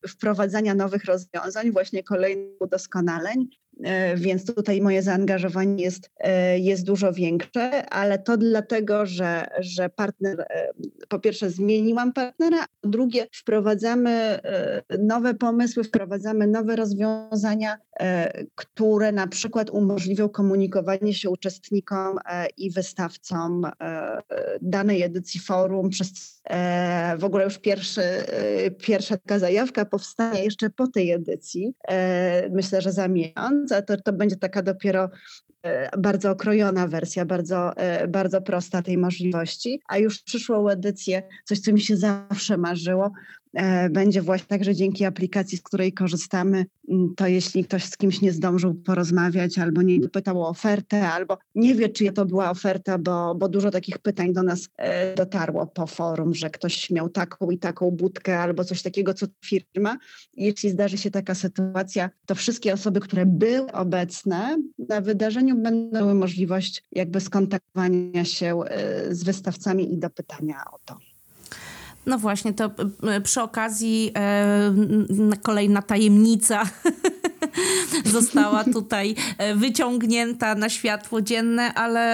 [0.07, 3.47] wprowadzania nowych rozwiązań, właśnie kolejnych udoskonaleń.
[3.83, 9.89] E, więc tutaj moje zaangażowanie jest, e, jest dużo większe, ale to dlatego, że, że
[9.89, 10.71] partner, e,
[11.09, 14.39] po pierwsze zmieniłam partnera, po drugie wprowadzamy
[14.99, 17.77] nowe pomysły, wprowadzamy nowe rozwiązania,
[18.55, 22.17] które na przykład umożliwią komunikowanie się uczestnikom
[22.57, 23.71] i wystawcom
[24.61, 26.41] danej edycji forum przez
[27.17, 28.01] w ogóle już pierwszy,
[28.77, 31.73] pierwsza taka zajawka powstanie jeszcze po tej edycji,
[32.51, 35.09] myślę, że za miesiąc, to, to będzie taka dopiero
[35.63, 39.81] e, bardzo okrojona wersja, bardzo, e, bardzo prosta tej możliwości.
[39.87, 43.11] A już przyszłą edycję, coś co mi się zawsze marzyło,
[43.89, 46.65] będzie właśnie także dzięki aplikacji, z której korzystamy,
[47.15, 51.75] to jeśli ktoś z kimś nie zdążył porozmawiać albo nie pytał o ofertę, albo nie
[51.75, 55.87] wie, czy to była oferta, bo, bo dużo takich pytań do nas e, dotarło po
[55.87, 59.97] forum, że ktoś miał taką i taką budkę albo coś takiego, co firma.
[60.33, 64.57] Jeśli zdarzy się taka sytuacja, to wszystkie osoby, które były obecne
[64.89, 71.14] na wydarzeniu, będą miały możliwość jakby skontaktowania się e, z wystawcami i dopytania o to.
[72.05, 72.71] No właśnie, to
[73.03, 74.73] e, przy okazji e,
[75.41, 76.63] kolejna tajemnica
[78.05, 82.05] została tutaj e, wyciągnięta na światło dzienne, ale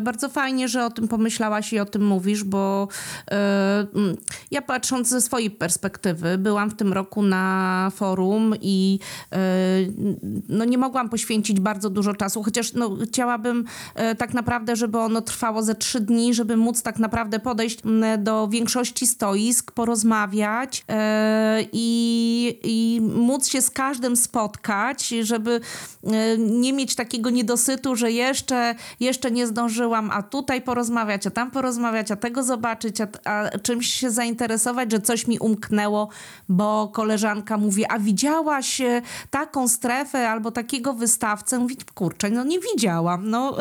[0.00, 2.88] bardzo fajnie, że o tym pomyślałaś i o tym mówisz, bo
[4.50, 8.98] ja patrząc ze swojej perspektywy, byłam w tym roku na forum i
[10.48, 13.64] no nie mogłam poświęcić bardzo dużo czasu, chociaż no, chciałabym
[14.18, 17.78] tak naprawdę, żeby ono trwało ze trzy dni, żeby móc tak naprawdę podejść
[18.18, 20.84] do większości stoisk, porozmawiać
[21.72, 25.60] i, i móc się z każdym spotkać żeby
[26.04, 31.50] e, nie mieć takiego niedosytu, że jeszcze, jeszcze nie zdążyłam, a tutaj porozmawiać, a tam
[31.50, 36.08] porozmawiać, a tego zobaczyć, a, a czymś się zainteresować, że coś mi umknęło,
[36.48, 41.58] bo koleżanka mówi, a widziałaś e, taką strefę albo takiego wystawcę?
[41.58, 43.30] Mówi, kurczę, no nie widziałam.
[43.30, 43.56] No,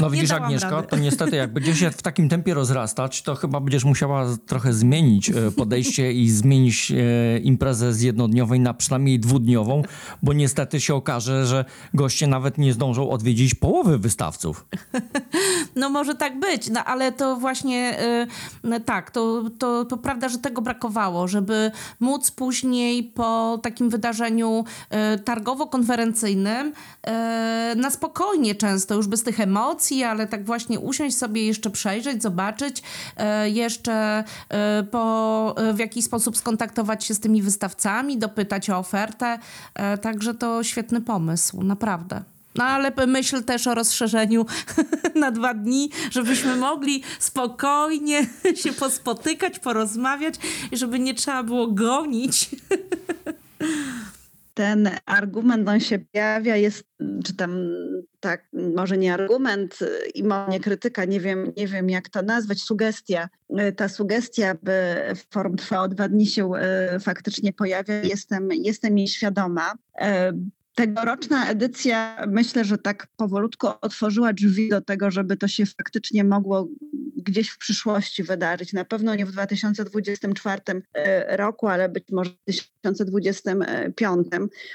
[0.00, 0.88] no widzisz Agnieszka, rady.
[0.88, 4.99] to niestety jak będzie się w takim tempie rozrastać, to chyba będziesz musiała trochę zmienić
[5.02, 6.92] e, podejście i zmienić
[7.42, 9.82] imprezę z jednodniowej na przynajmniej dwudniową,
[10.22, 14.64] bo nie niestety się okaże, że goście nawet nie zdążą odwiedzić połowy wystawców.
[15.76, 17.98] No może tak być, no ale to właśnie
[18.64, 24.64] yy, tak, to, to, to prawda, że tego brakowało, żeby móc później po takim wydarzeniu
[25.24, 26.72] targowo-konferencyjnym
[27.76, 32.82] na spokojnie często, już bez tych emocji, ale tak właśnie usiąść sobie jeszcze przejrzeć, zobaczyć,
[33.44, 34.24] jeszcze
[34.90, 39.38] po, w jakiś sposób skontaktować się z tymi wystawcami, dopytać o ofertę.
[40.00, 42.22] Także to świetny pomysł, naprawdę.
[42.54, 44.46] No ale myśl też o rozszerzeniu
[45.14, 48.26] na dwa dni, żebyśmy mogli spokojnie
[48.62, 50.34] się pospotykać, porozmawiać
[50.72, 52.48] i żeby nie trzeba było gonić.
[54.60, 56.84] ten argument, on się pojawia, jest,
[57.24, 57.50] czy tam
[58.20, 59.78] tak, może nie argument
[60.14, 63.28] i może nie krytyka, nie wiem, nie wiem jak to nazwać, sugestia.
[63.76, 64.96] Ta sugestia, by
[65.30, 69.72] forum trwało dwa dni się e, faktycznie pojawia, jestem, jestem jej świadoma.
[70.00, 70.32] E,
[70.74, 76.68] Tegoroczna edycja myślę, że tak powolutku otworzyła drzwi do tego, żeby to się faktycznie mogło
[77.30, 78.72] gdzieś w przyszłości wydarzyć.
[78.72, 80.62] Na pewno nie w 2024
[80.94, 82.34] e, roku, ale być może w
[82.80, 84.28] 2025.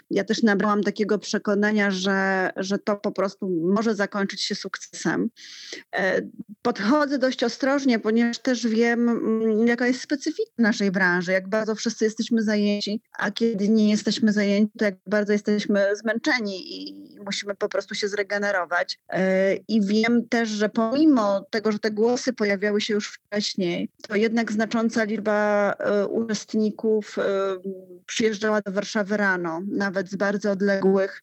[0.10, 5.30] Ja też nabrałam takiego przekonania, że, że to po prostu może zakończyć się sukcesem.
[5.96, 6.22] E,
[6.62, 12.06] podchodzę dość ostrożnie, ponieważ też wiem, mm, jaka jest specyfika naszej branży, jak bardzo wszyscy
[12.06, 17.70] jesteśmy zajęci, a kiedy nie jesteśmy zajęci, to jak bardzo jesteśmy zmęczeni i musimy po
[17.70, 19.00] prostu się zregenerować.
[19.10, 24.16] E, I wiem też, że pomimo tego, że te głosy pojawiały się już wcześniej, to
[24.16, 27.22] jednak znacząca liczba e, uczestników e,
[28.06, 31.22] przyjeżdżała do Warszawy rano, nawet z bardzo odległych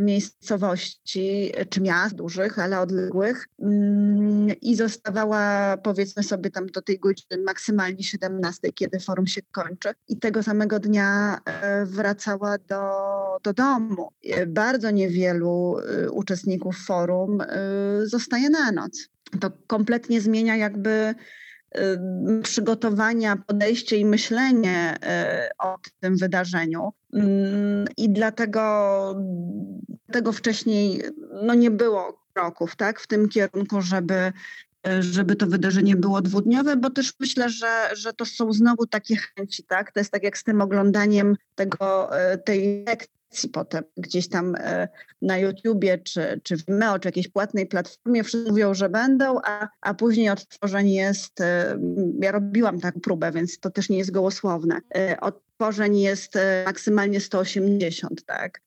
[0.00, 7.42] miejscowości, czy miast dużych, ale odległych mm, i zostawała powiedzmy sobie tam do tej godziny
[7.44, 11.40] maksymalnie 17, kiedy forum się kończy i tego samego dnia
[11.84, 12.82] wracała do,
[13.42, 14.08] do domu.
[14.46, 15.76] Bardzo niewielu
[16.10, 17.38] uczestników forum
[18.04, 19.15] zostaje na noc.
[19.40, 21.14] To kompletnie zmienia jakby
[21.78, 24.96] y, przygotowania, podejście i myślenie
[25.58, 26.92] o tym wydarzeniu.
[27.12, 28.60] Mm, I dlatego
[30.12, 31.02] tego wcześniej
[31.42, 34.32] no nie było kroków tak, w tym kierunku, żeby
[35.00, 39.64] żeby to wydarzenie było dwudniowe, bo też myślę, że, że to są znowu takie chęci,
[39.64, 39.92] tak?
[39.92, 42.10] To jest tak jak z tym oglądaniem tego,
[42.44, 43.16] tej lekcji
[43.52, 44.88] potem gdzieś tam e,
[45.22, 49.68] na YouTubie, czy, czy w Vimeo, czy jakiejś płatnej platformie, wszyscy mówią, że będą, a,
[49.80, 51.78] a później odtworzeń jest, e,
[52.20, 54.80] ja robiłam taką próbę, więc to też nie jest gołosłowne.
[54.94, 55.20] E,
[55.58, 56.34] odtworzeń jest
[56.66, 58.60] maksymalnie 180, tak?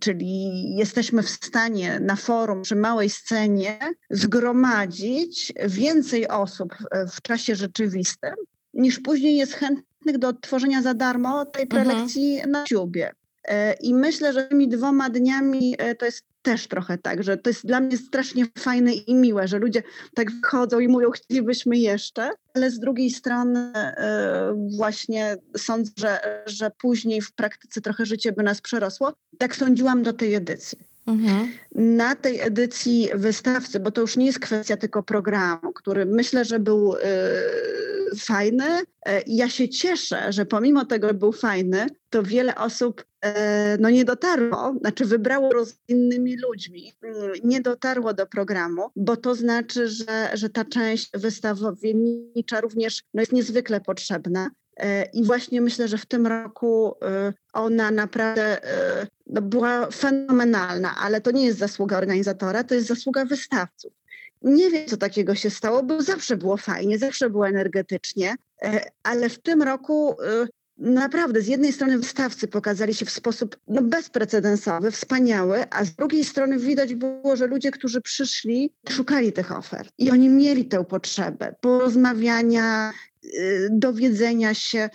[0.00, 3.78] Czyli jesteśmy w stanie na forum przy małej scenie
[4.10, 6.74] zgromadzić więcej osób
[7.12, 8.34] w czasie rzeczywistym,
[8.74, 11.86] niż później jest chętnych do odtworzenia za darmo tej mhm.
[11.86, 12.50] prelekcji mhm.
[12.50, 13.12] na YouTubie.
[13.44, 17.50] E, I myślę, że tymi dwoma dniami e, to jest też trochę tak, że to
[17.50, 19.82] jest dla mnie strasznie fajne i miłe, że ludzie
[20.14, 26.70] tak wychodzą i mówią, chcielibyśmy jeszcze, ale z drugiej strony e, właśnie sądzę, że, że
[26.78, 29.12] później w praktyce trochę życie by nas przerosło.
[29.38, 30.78] Tak sądziłam do tej edycji.
[31.06, 31.52] Mhm.
[31.74, 36.58] Na tej edycji wystawcy, bo to już nie jest kwestia tylko programu, który myślę, że
[36.58, 36.94] był
[38.18, 38.64] fajny.
[39.26, 43.04] Ja się cieszę, że pomimo tego, że był fajny, to wiele osób
[43.78, 49.34] no nie dotarło, znaczy wybrało z innymi ludźmi, mm, nie dotarło do programu, bo to
[49.34, 54.50] znaczy, że, że ta część wystawowiennicza również no jest niezwykle potrzebna.
[54.76, 58.60] E, I właśnie myślę, że w tym roku e, ona naprawdę
[59.26, 63.92] no była fenomenalna, ale to nie jest zasługa organizatora, to jest zasługa wystawców.
[64.42, 68.34] Nie wiem, co takiego się stało, bo zawsze było fajnie, zawsze było energetycznie,
[69.02, 70.16] ale w tym roku
[70.82, 76.24] naprawdę z jednej strony wystawcy pokazali się w sposób no, bezprecedensowy, wspaniały, a z drugiej
[76.24, 81.54] strony widać było, że ludzie, którzy przyszli, szukali tych ofert i oni mieli tę potrzebę
[81.60, 82.92] porozmawiania,
[83.22, 84.90] yy, dowiedzenia się.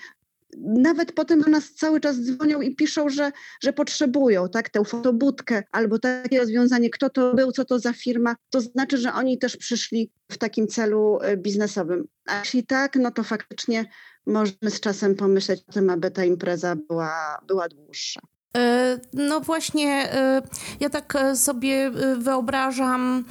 [0.62, 3.32] Nawet potem do nas cały czas dzwonią i piszą, że,
[3.64, 8.36] że potrzebują tak, tę fotobudkę albo takie rozwiązanie, kto to był, co to za firma.
[8.50, 12.08] To znaczy, że oni też przyszli w takim celu y, biznesowym.
[12.26, 13.86] A jeśli tak, no to faktycznie
[14.28, 18.22] możemy z czasem pomyśleć o tym, aby ta impreza była, była dłuższa.
[18.58, 20.42] E, no właśnie, e,
[20.80, 23.26] ja tak e, sobie wyobrażam,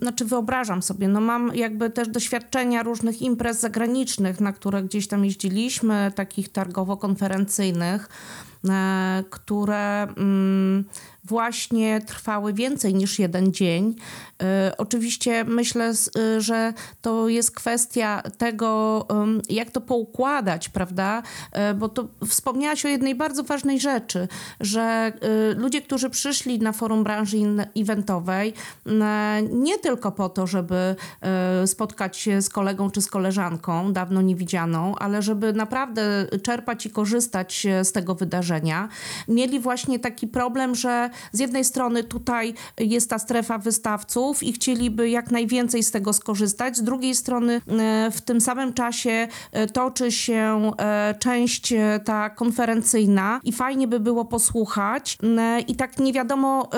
[0.00, 5.24] znaczy wyobrażam sobie, no mam jakby też doświadczenia różnych imprez zagranicznych, na które gdzieś tam
[5.24, 8.08] jeździliśmy, takich targowo-konferencyjnych,
[9.30, 10.84] które mm,
[11.24, 13.94] właśnie trwały więcej niż jeden dzień.
[14.42, 19.06] Y, oczywiście myślę, y, że to jest kwestia tego,
[19.48, 21.22] jak to poukładać, prawda?
[21.70, 24.28] Y, bo to wspomniałaś o jednej bardzo ważnej rzeczy,
[24.60, 25.12] że
[25.56, 27.36] ludzie, którzy przyszli na forum branży
[27.76, 28.52] eventowej,
[29.52, 30.96] nie tylko po to, żeby
[31.66, 37.66] spotkać się z kolegą czy z koleżanką, dawno niewidzianą, ale żeby naprawdę czerpać i korzystać
[37.82, 38.88] z tego wydarzenia,
[39.28, 45.10] mieli właśnie taki problem, że z jednej strony tutaj jest ta strefa wystawców i chcieliby
[45.10, 50.12] jak najwięcej z tego skorzystać, z drugiej strony e, w tym samym czasie e, toczy
[50.12, 55.18] się e, część ta konferencyjna i fajnie by było posłuchać
[55.68, 56.70] i tak nie wiadomo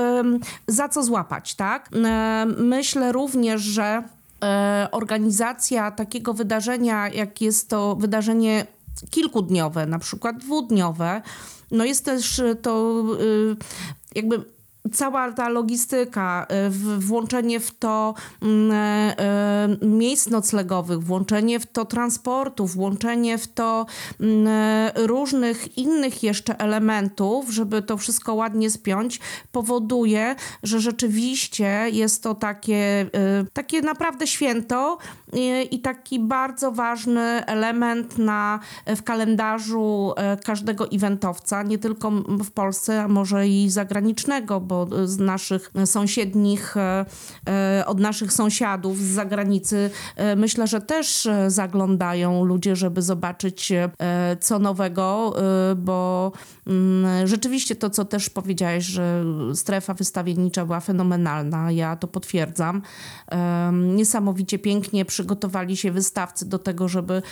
[0.66, 1.90] za co złapać, tak?
[2.56, 4.02] Myślę również, że
[4.92, 8.66] organizacja takiego wydarzenia, jak jest to wydarzenie
[9.10, 11.22] kilkudniowe, na przykład dwudniowe,
[11.70, 13.56] no jest też to y,
[14.14, 14.44] jakby
[14.92, 21.84] cała ta logistyka, y, włączenie w to mm, e, e, miejsc noclegowych, włączenie w to
[21.84, 23.86] transportu, włączenie w to
[24.20, 29.20] mm, e, różnych innych jeszcze elementów, żeby to wszystko ładnie spiąć,
[29.52, 33.06] powoduje, że rzeczywiście jest to takie,
[33.42, 34.98] y, takie naprawdę święto
[35.34, 40.12] y, i taki bardzo ważny element na, w kalendarzu
[40.44, 47.04] każdego eventowca, nie tylko w Polsce, a może i zagranicznego, bo z naszych sąsiednich, e,
[47.48, 53.72] e, od naszych sąsiadów z zagranicy e, myślę, że też zaglądają ludzie, żeby zobaczyć
[54.40, 55.36] co nowego,
[55.76, 56.32] bo
[56.66, 59.24] mm, rzeczywiście to, co też powiedziałeś, że
[59.54, 62.82] strefa wystawiennicza była fenomenalna, ja to potwierdzam.
[63.72, 67.22] Niesamowicie pięknie przygotowali się wystawcy do tego, żeby,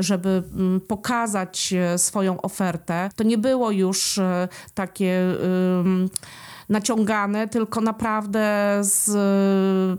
[0.00, 0.42] żeby
[0.88, 3.10] pokazać swoją ofertę.
[3.16, 4.20] To nie było już
[4.74, 5.36] takie
[6.72, 9.96] naciągane, tylko naprawdę z e,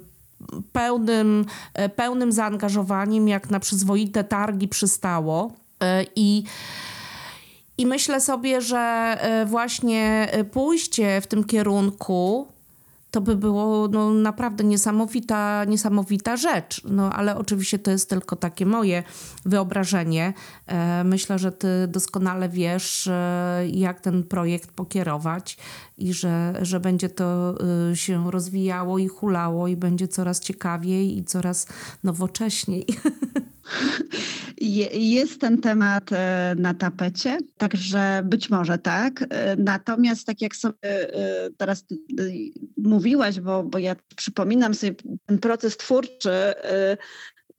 [0.72, 5.52] pełnym, e, pełnym zaangażowaniem, jak na przyzwoite targi przystało.
[5.84, 6.44] E, I
[7.78, 12.48] i myślę sobie, że właśnie pójście w tym kierunku
[13.14, 16.82] to by było no, naprawdę niesamowita, niesamowita rzecz.
[16.84, 19.04] No, ale oczywiście to jest tylko takie moje
[19.46, 20.34] wyobrażenie.
[20.68, 25.58] E, Myślę, że ty doskonale wiesz, e, jak ten projekt pokierować
[25.98, 27.56] i że, że będzie to
[27.92, 31.68] e, się rozwijało i hulało i będzie coraz ciekawiej i coraz
[32.04, 32.86] nowocześniej.
[34.62, 36.10] Je, jest ten temat
[36.58, 39.26] na tapecie, także być może tak.
[39.58, 40.74] Natomiast tak jak sobie
[41.58, 41.98] teraz ty
[43.04, 44.96] mówiłaś, bo, bo ja przypominam sobie
[45.26, 46.98] ten proces twórczy, e,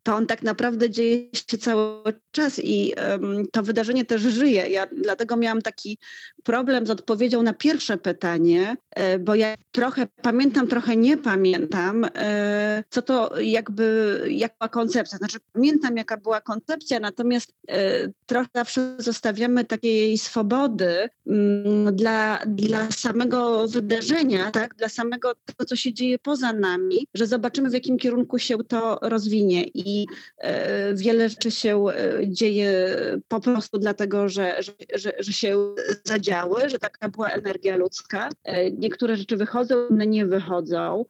[0.04, 4.68] to on tak naprawdę dzieje się cały czas i em, to wydarzenie też żyje.
[4.68, 5.98] Ja dlatego miałam taki
[6.42, 12.84] problem z odpowiedzią na pierwsze pytanie, e, bo ja trochę pamiętam, trochę nie pamiętam, e,
[12.90, 15.18] co to jakby, jaka była koncepcja.
[15.18, 22.90] Znaczy pamiętam, jaka była koncepcja, natomiast e, trochę zawsze zostawiamy takiej swobody mm, dla, dla
[22.90, 24.74] samego wydarzenia, tak?
[24.74, 28.98] dla samego tego, co się dzieje poza nami, że zobaczymy, w jakim kierunku się to
[29.02, 29.64] rozwinie.
[29.74, 29.93] I
[30.38, 32.96] e, wiele rzeczy się e, dzieje
[33.28, 34.62] po prostu dlatego, że,
[34.94, 35.74] że, że, się
[36.04, 38.28] zadziały, że taka była energia ludzka.
[38.44, 41.04] E, Niektóre rzeczy wychodzą, inne nie wychodzą.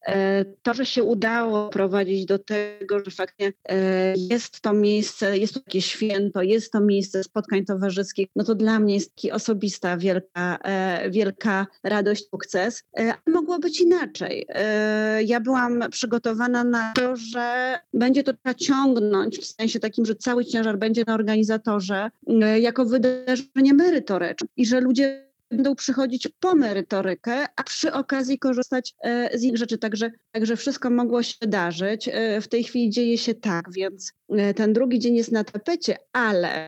[0.63, 3.53] To, że się udało prowadzić do tego, że faktycznie
[4.17, 8.81] jest to miejsce, jest to takie święto, jest to miejsce spotkań towarzyskich, no to dla
[8.81, 10.59] mnie jest taki osobista wielka,
[11.11, 12.83] wielka radość, sukces.
[13.27, 14.47] Mogło być inaczej.
[15.25, 20.45] Ja byłam przygotowana na to, że będzie to trzeba ciągnąć w sensie takim, że cały
[20.45, 27.47] ciężar będzie na organizatorze e, jako wydarzenie merytoryczne i że ludzie będą przychodzić po merytorykę,
[27.57, 29.79] a przy okazji korzystać e, z innych rzeczy.
[29.79, 32.09] Także, także wszystko mogło się wydarzyć.
[32.13, 34.13] E, W tej chwili dzieje się tak, więc
[34.57, 36.67] ten drugi dzień jest na tapecie, ale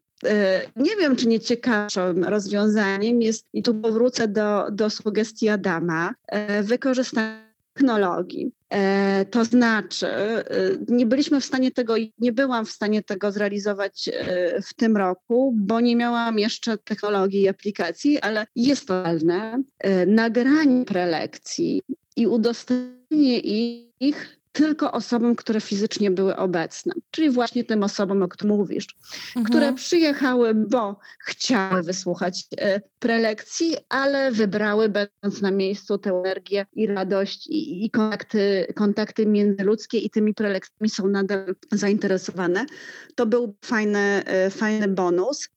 [0.77, 6.15] nie wiem, czy nie ciekawszym rozwiązaniem jest, i tu powrócę do, do sugestii Adama,
[6.63, 7.46] wykorzystanie
[7.77, 8.53] technologii.
[8.71, 10.45] E, To znaczy, e,
[10.89, 15.55] nie byliśmy w stanie tego, nie byłam w stanie tego zrealizować e, w tym roku,
[15.57, 19.63] bo nie miałam jeszcze technologii i aplikacji, ale jest to realne.
[19.79, 21.83] E, Nagranie prelekcji
[22.17, 23.39] i udostępnienie
[24.01, 28.87] ich tylko osobom, które fizycznie były obecne, czyli właśnie tym osobom, o których mówisz,
[29.45, 36.87] które przyjechały, bo chciały wysłuchać e, prelekcji, ale wybrały, będąc na miejscu, tę energię i
[36.87, 42.67] radość i, i kontakty, kontakty międzyludzkie i tymi prelekcjami są nadal zainteresowane.
[43.15, 45.49] To był fajny, e, fajny bonus,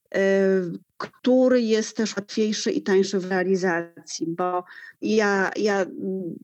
[0.97, 4.64] który jest też łatwiejszy i tańszy w realizacji, bo
[5.01, 5.86] ja, ja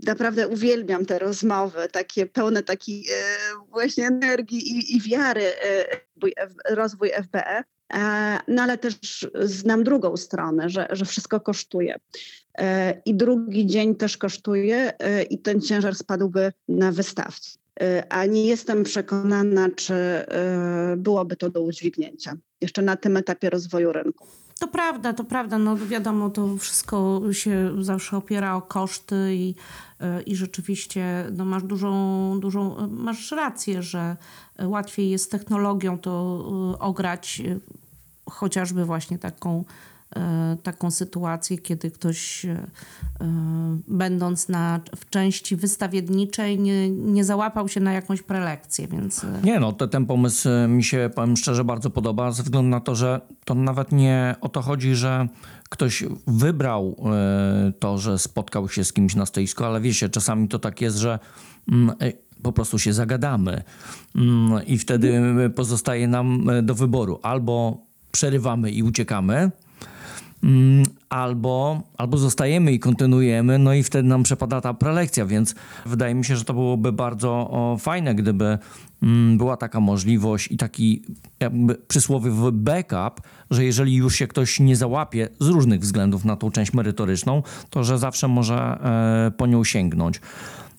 [0.05, 3.23] naprawdę uwielbiam te rozmowy, takie pełne takiej e,
[3.69, 7.63] właśnie energii i, i wiary e, rozwój FBE.
[7.93, 11.95] E, No ale też znam drugą stronę, że, że wszystko kosztuje.
[12.57, 14.93] E, I drugi dzień też kosztuje
[15.29, 17.64] i ten ciężar spadłby na wystawcę.
[17.81, 23.49] E, A nie jestem przekonana, czy e, byłoby to do udźwignięcia jeszcze na tym etapie
[23.49, 24.27] rozwoju rynku.
[24.59, 25.57] To prawda, to prawda.
[25.57, 29.55] No wiadomo, to wszystko się zawsze opiera o koszty i,
[29.99, 34.17] e, i rzeczywiście no masz dużą, dużą, masz rację, że
[34.63, 36.37] łatwiej jest technologią to
[36.79, 37.41] ograć
[38.29, 39.63] chociażby właśnie taką,
[40.63, 42.45] taką sytuację, kiedy ktoś
[43.87, 49.25] będąc na, w części wystawienniczej nie, nie załapał się na jakąś prelekcję, więc...
[49.43, 52.95] Nie no, to, ten pomysł mi się, powiem szczerze, bardzo podoba, ze względu na to,
[52.95, 55.27] że to nawet nie o to chodzi, że
[55.69, 56.95] ktoś wybrał
[57.79, 61.19] to, że spotkał się z kimś na stoisku, ale wiecie, czasami to tak jest, że
[61.71, 61.95] mm,
[62.43, 63.63] po prostu się zagadamy
[64.15, 65.21] mm, i wtedy
[65.55, 67.19] pozostaje nam do wyboru.
[67.23, 67.77] Albo
[68.11, 69.51] przerywamy i uciekamy,
[71.09, 76.25] albo, albo zostajemy i kontynuujemy, no i wtedy nam przepada ta prelekcja, więc wydaje mi
[76.25, 78.57] się, że to byłoby bardzo fajne, gdyby
[79.03, 81.01] mm, była taka możliwość i taki
[81.39, 83.21] jakby przysłowiowy backup,
[83.51, 87.83] że jeżeli już się ktoś nie załapie z różnych względów na tą część merytoryczną, to
[87.83, 90.21] że zawsze może e, po nią sięgnąć.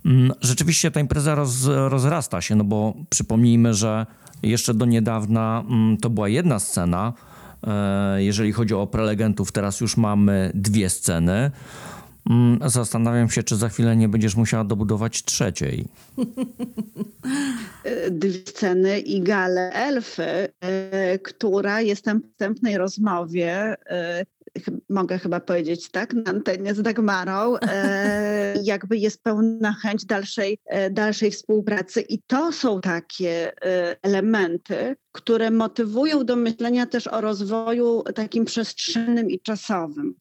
[0.04, 4.06] Mm, rzeczywiście ta impreza roz, rozrasta się, no bo przypomnijmy, że
[4.42, 7.12] jeszcze do niedawna mm, to była jedna scena.
[7.66, 11.50] E, jeżeli chodzi o prelegentów, teraz już mamy dwie sceny.
[12.30, 15.84] Mm, zastanawiam się, czy za chwilę nie będziesz musiała dobudować trzeciej.
[18.10, 24.24] Dwie sceny i galę elfy, e, która jestem w wstępnej rozmowie e,
[24.88, 30.90] mogę chyba powiedzieć tak, na antenie z Dagmarą, e, jakby jest pełna chęć dalszej, e,
[30.90, 32.00] dalszej współpracy.
[32.00, 39.30] I to są takie e, elementy, które motywują do myślenia też o rozwoju takim przestrzennym
[39.30, 40.14] i czasowym.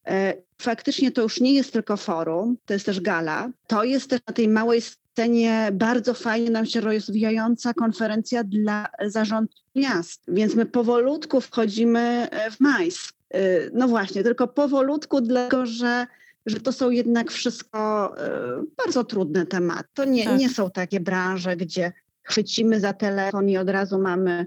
[0.61, 4.33] Faktycznie to już nie jest tylko forum, to jest też gala, to jest też na
[4.33, 10.21] tej małej scenie bardzo fajnie nam się rozwijająca konferencja dla zarządów miast.
[10.27, 13.14] Więc my powolutku wchodzimy w majs.
[13.35, 16.07] Y, no właśnie, tylko powolutku, dlatego że,
[16.45, 19.89] że to są jednak wszystko y, bardzo trudne tematy.
[19.93, 20.39] To nie, tak.
[20.39, 24.45] nie są takie branże, gdzie chwycimy za telefon i od razu mamy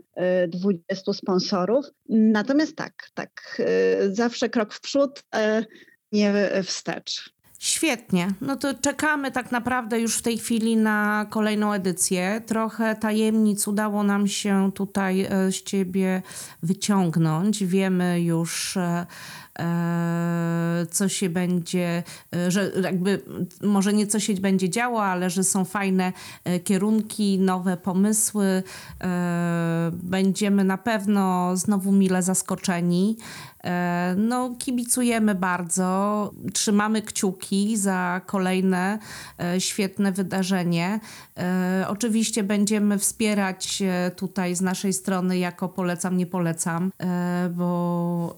[0.48, 1.86] 20 y, sponsorów.
[2.08, 3.62] Natomiast tak, tak,
[4.10, 5.24] zawsze krok w przód,
[6.12, 7.34] nie wstecz.
[7.58, 8.28] Świetnie.
[8.40, 12.42] No to czekamy tak naprawdę już w tej chwili na kolejną edycję.
[12.46, 16.22] Trochę tajemnic udało nam się tutaj e, z ciebie
[16.62, 17.64] wyciągnąć.
[17.64, 19.06] Wiemy już e,
[19.58, 22.02] e, co się będzie,
[22.48, 23.22] że jakby
[23.62, 26.12] może nie co się będzie działo, ale że są fajne
[26.64, 28.62] kierunki, nowe pomysły.
[29.92, 33.16] Będziemy na pewno znowu mile zaskoczeni.
[33.64, 38.98] E, no, kibicujemy bardzo, trzymamy kciuki za kolejne
[39.40, 41.00] e, świetne wydarzenie.
[41.38, 43.82] E, oczywiście będziemy wspierać
[44.16, 46.92] tutaj z naszej strony jako polecam, nie polecam,
[47.50, 48.36] bo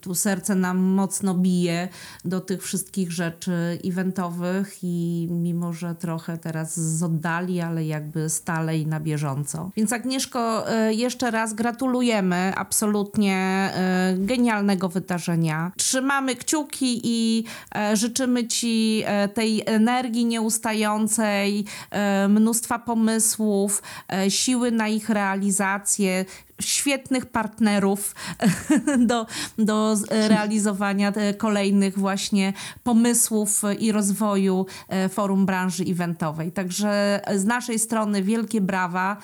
[0.00, 1.88] tu serce nam mocno bije
[2.24, 8.78] do tych wszystkich rzeczy eventowych i mimo, że trochę teraz z oddali, ale jakby stale
[8.78, 9.70] i na bieżąco.
[9.76, 13.70] Więc Agnieszko, jeszcze raz gratulujemy, absolutnie
[14.18, 14.57] genialne
[14.88, 15.72] wydarzenia.
[15.76, 17.44] Trzymamy kciuki i
[17.74, 23.82] e, życzymy Ci e, tej energii nieustającej, e, mnóstwa pomysłów,
[24.28, 26.24] siły na ich realizację,
[26.60, 28.14] świetnych partnerów
[29.06, 29.26] do,
[29.58, 32.52] do realizowania kolejnych właśnie
[32.82, 36.52] pomysłów i rozwoju e, forum branży eventowej.
[36.52, 39.16] Także z naszej strony wielkie brawa.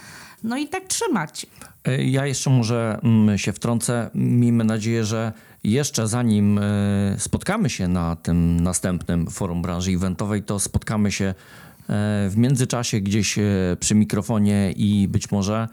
[0.44, 1.46] No i tak trzymać.
[1.84, 4.10] E, ja jeszcze może mm, się wtrącę.
[4.14, 5.32] Miejmy nadzieję, że
[5.64, 6.62] jeszcze zanim e,
[7.18, 11.34] spotkamy się na tym następnym forum branży eventowej, to spotkamy się e,
[12.30, 13.38] w międzyczasie gdzieś
[13.80, 15.68] przy mikrofonie i być może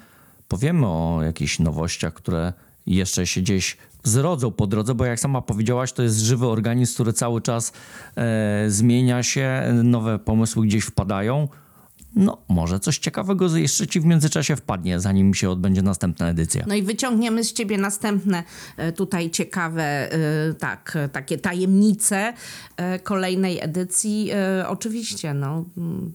[0.52, 2.54] powiemy o jakichś nowościach, które
[2.86, 7.14] jeszcze się gdzieś zrodzą po drodze, bo jak sama powiedziałaś, to jest żywy organizm, który
[7.14, 7.74] cały czas
[8.16, 11.47] e, zmienia się, nowe pomysły gdzieś wpadają
[12.16, 16.66] no może coś ciekawego jeszcze ci w międzyczasie wpadnie, zanim się odbędzie następna edycja.
[16.68, 18.43] No i wyciągniemy z ciebie następne
[18.78, 22.34] e, tutaj ciekawe, e, tak, takie tajemnice
[22.78, 24.32] e, kolejnej edycji.
[24.68, 25.66] Oczywiście, no,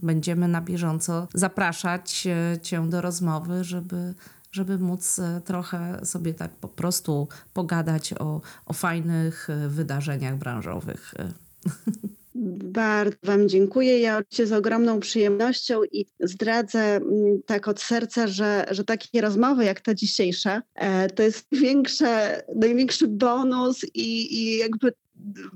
[0.03, 2.29] będziemy na bieżąco zapraszać
[2.63, 4.15] cię do rozmowy, żeby
[4.53, 11.15] żeby móc trochę sobie tak po prostu pogadać o, o fajnych wydarzeniach branżowych.
[12.65, 14.01] Bardzo Wam dziękuję.
[14.01, 19.65] Ja oczywiście z ogromną przyjemnością i zdradzę mm, tak od serca, że, że takie rozmowy
[19.65, 21.47] jak ta dzisiejsza e, to jest
[22.57, 24.93] największy bonus i, i jakby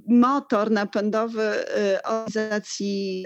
[0.08, 3.24] motor napędowy y, organizacji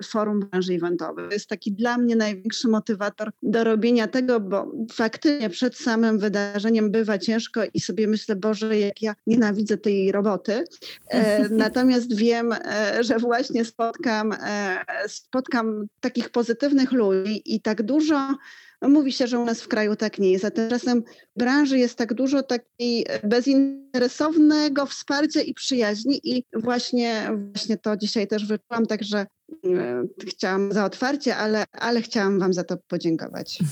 [0.00, 1.28] y, Forum Branży Eventowej.
[1.28, 6.90] To jest taki dla mnie największy motywator do robienia tego, bo faktycznie przed samym wydarzeniem
[6.90, 10.64] bywa ciężko i sobie myślę, Boże, jak ja nienawidzę tej roboty.
[11.08, 18.36] E, Natomiast wiem, e, że właśnie spotkam, e, spotkam takich pozytywnych ludzi i tak dużo
[18.82, 21.02] no mówi się, że u nas w kraju tak nie jest, a tymczasem
[21.36, 28.28] w branży jest tak dużo takiej bezinteresownego wsparcia i przyjaźni i właśnie, właśnie to dzisiaj
[28.28, 29.26] też wyczułam, także
[29.64, 33.58] e, chciałam za otwarcie, ale, ale chciałam wam za to podziękować.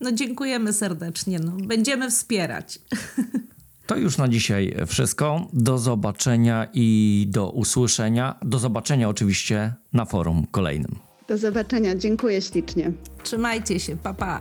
[0.00, 1.38] No dziękujemy serdecznie.
[1.38, 2.78] No, będziemy wspierać.
[3.86, 5.48] To już na dzisiaj wszystko.
[5.52, 8.38] Do zobaczenia i do usłyszenia.
[8.42, 11.05] Do zobaczenia oczywiście na forum kolejnym.
[11.28, 12.92] Do zobaczenia, dziękuję ślicznie.
[13.22, 14.40] Trzymajcie się, pa pa.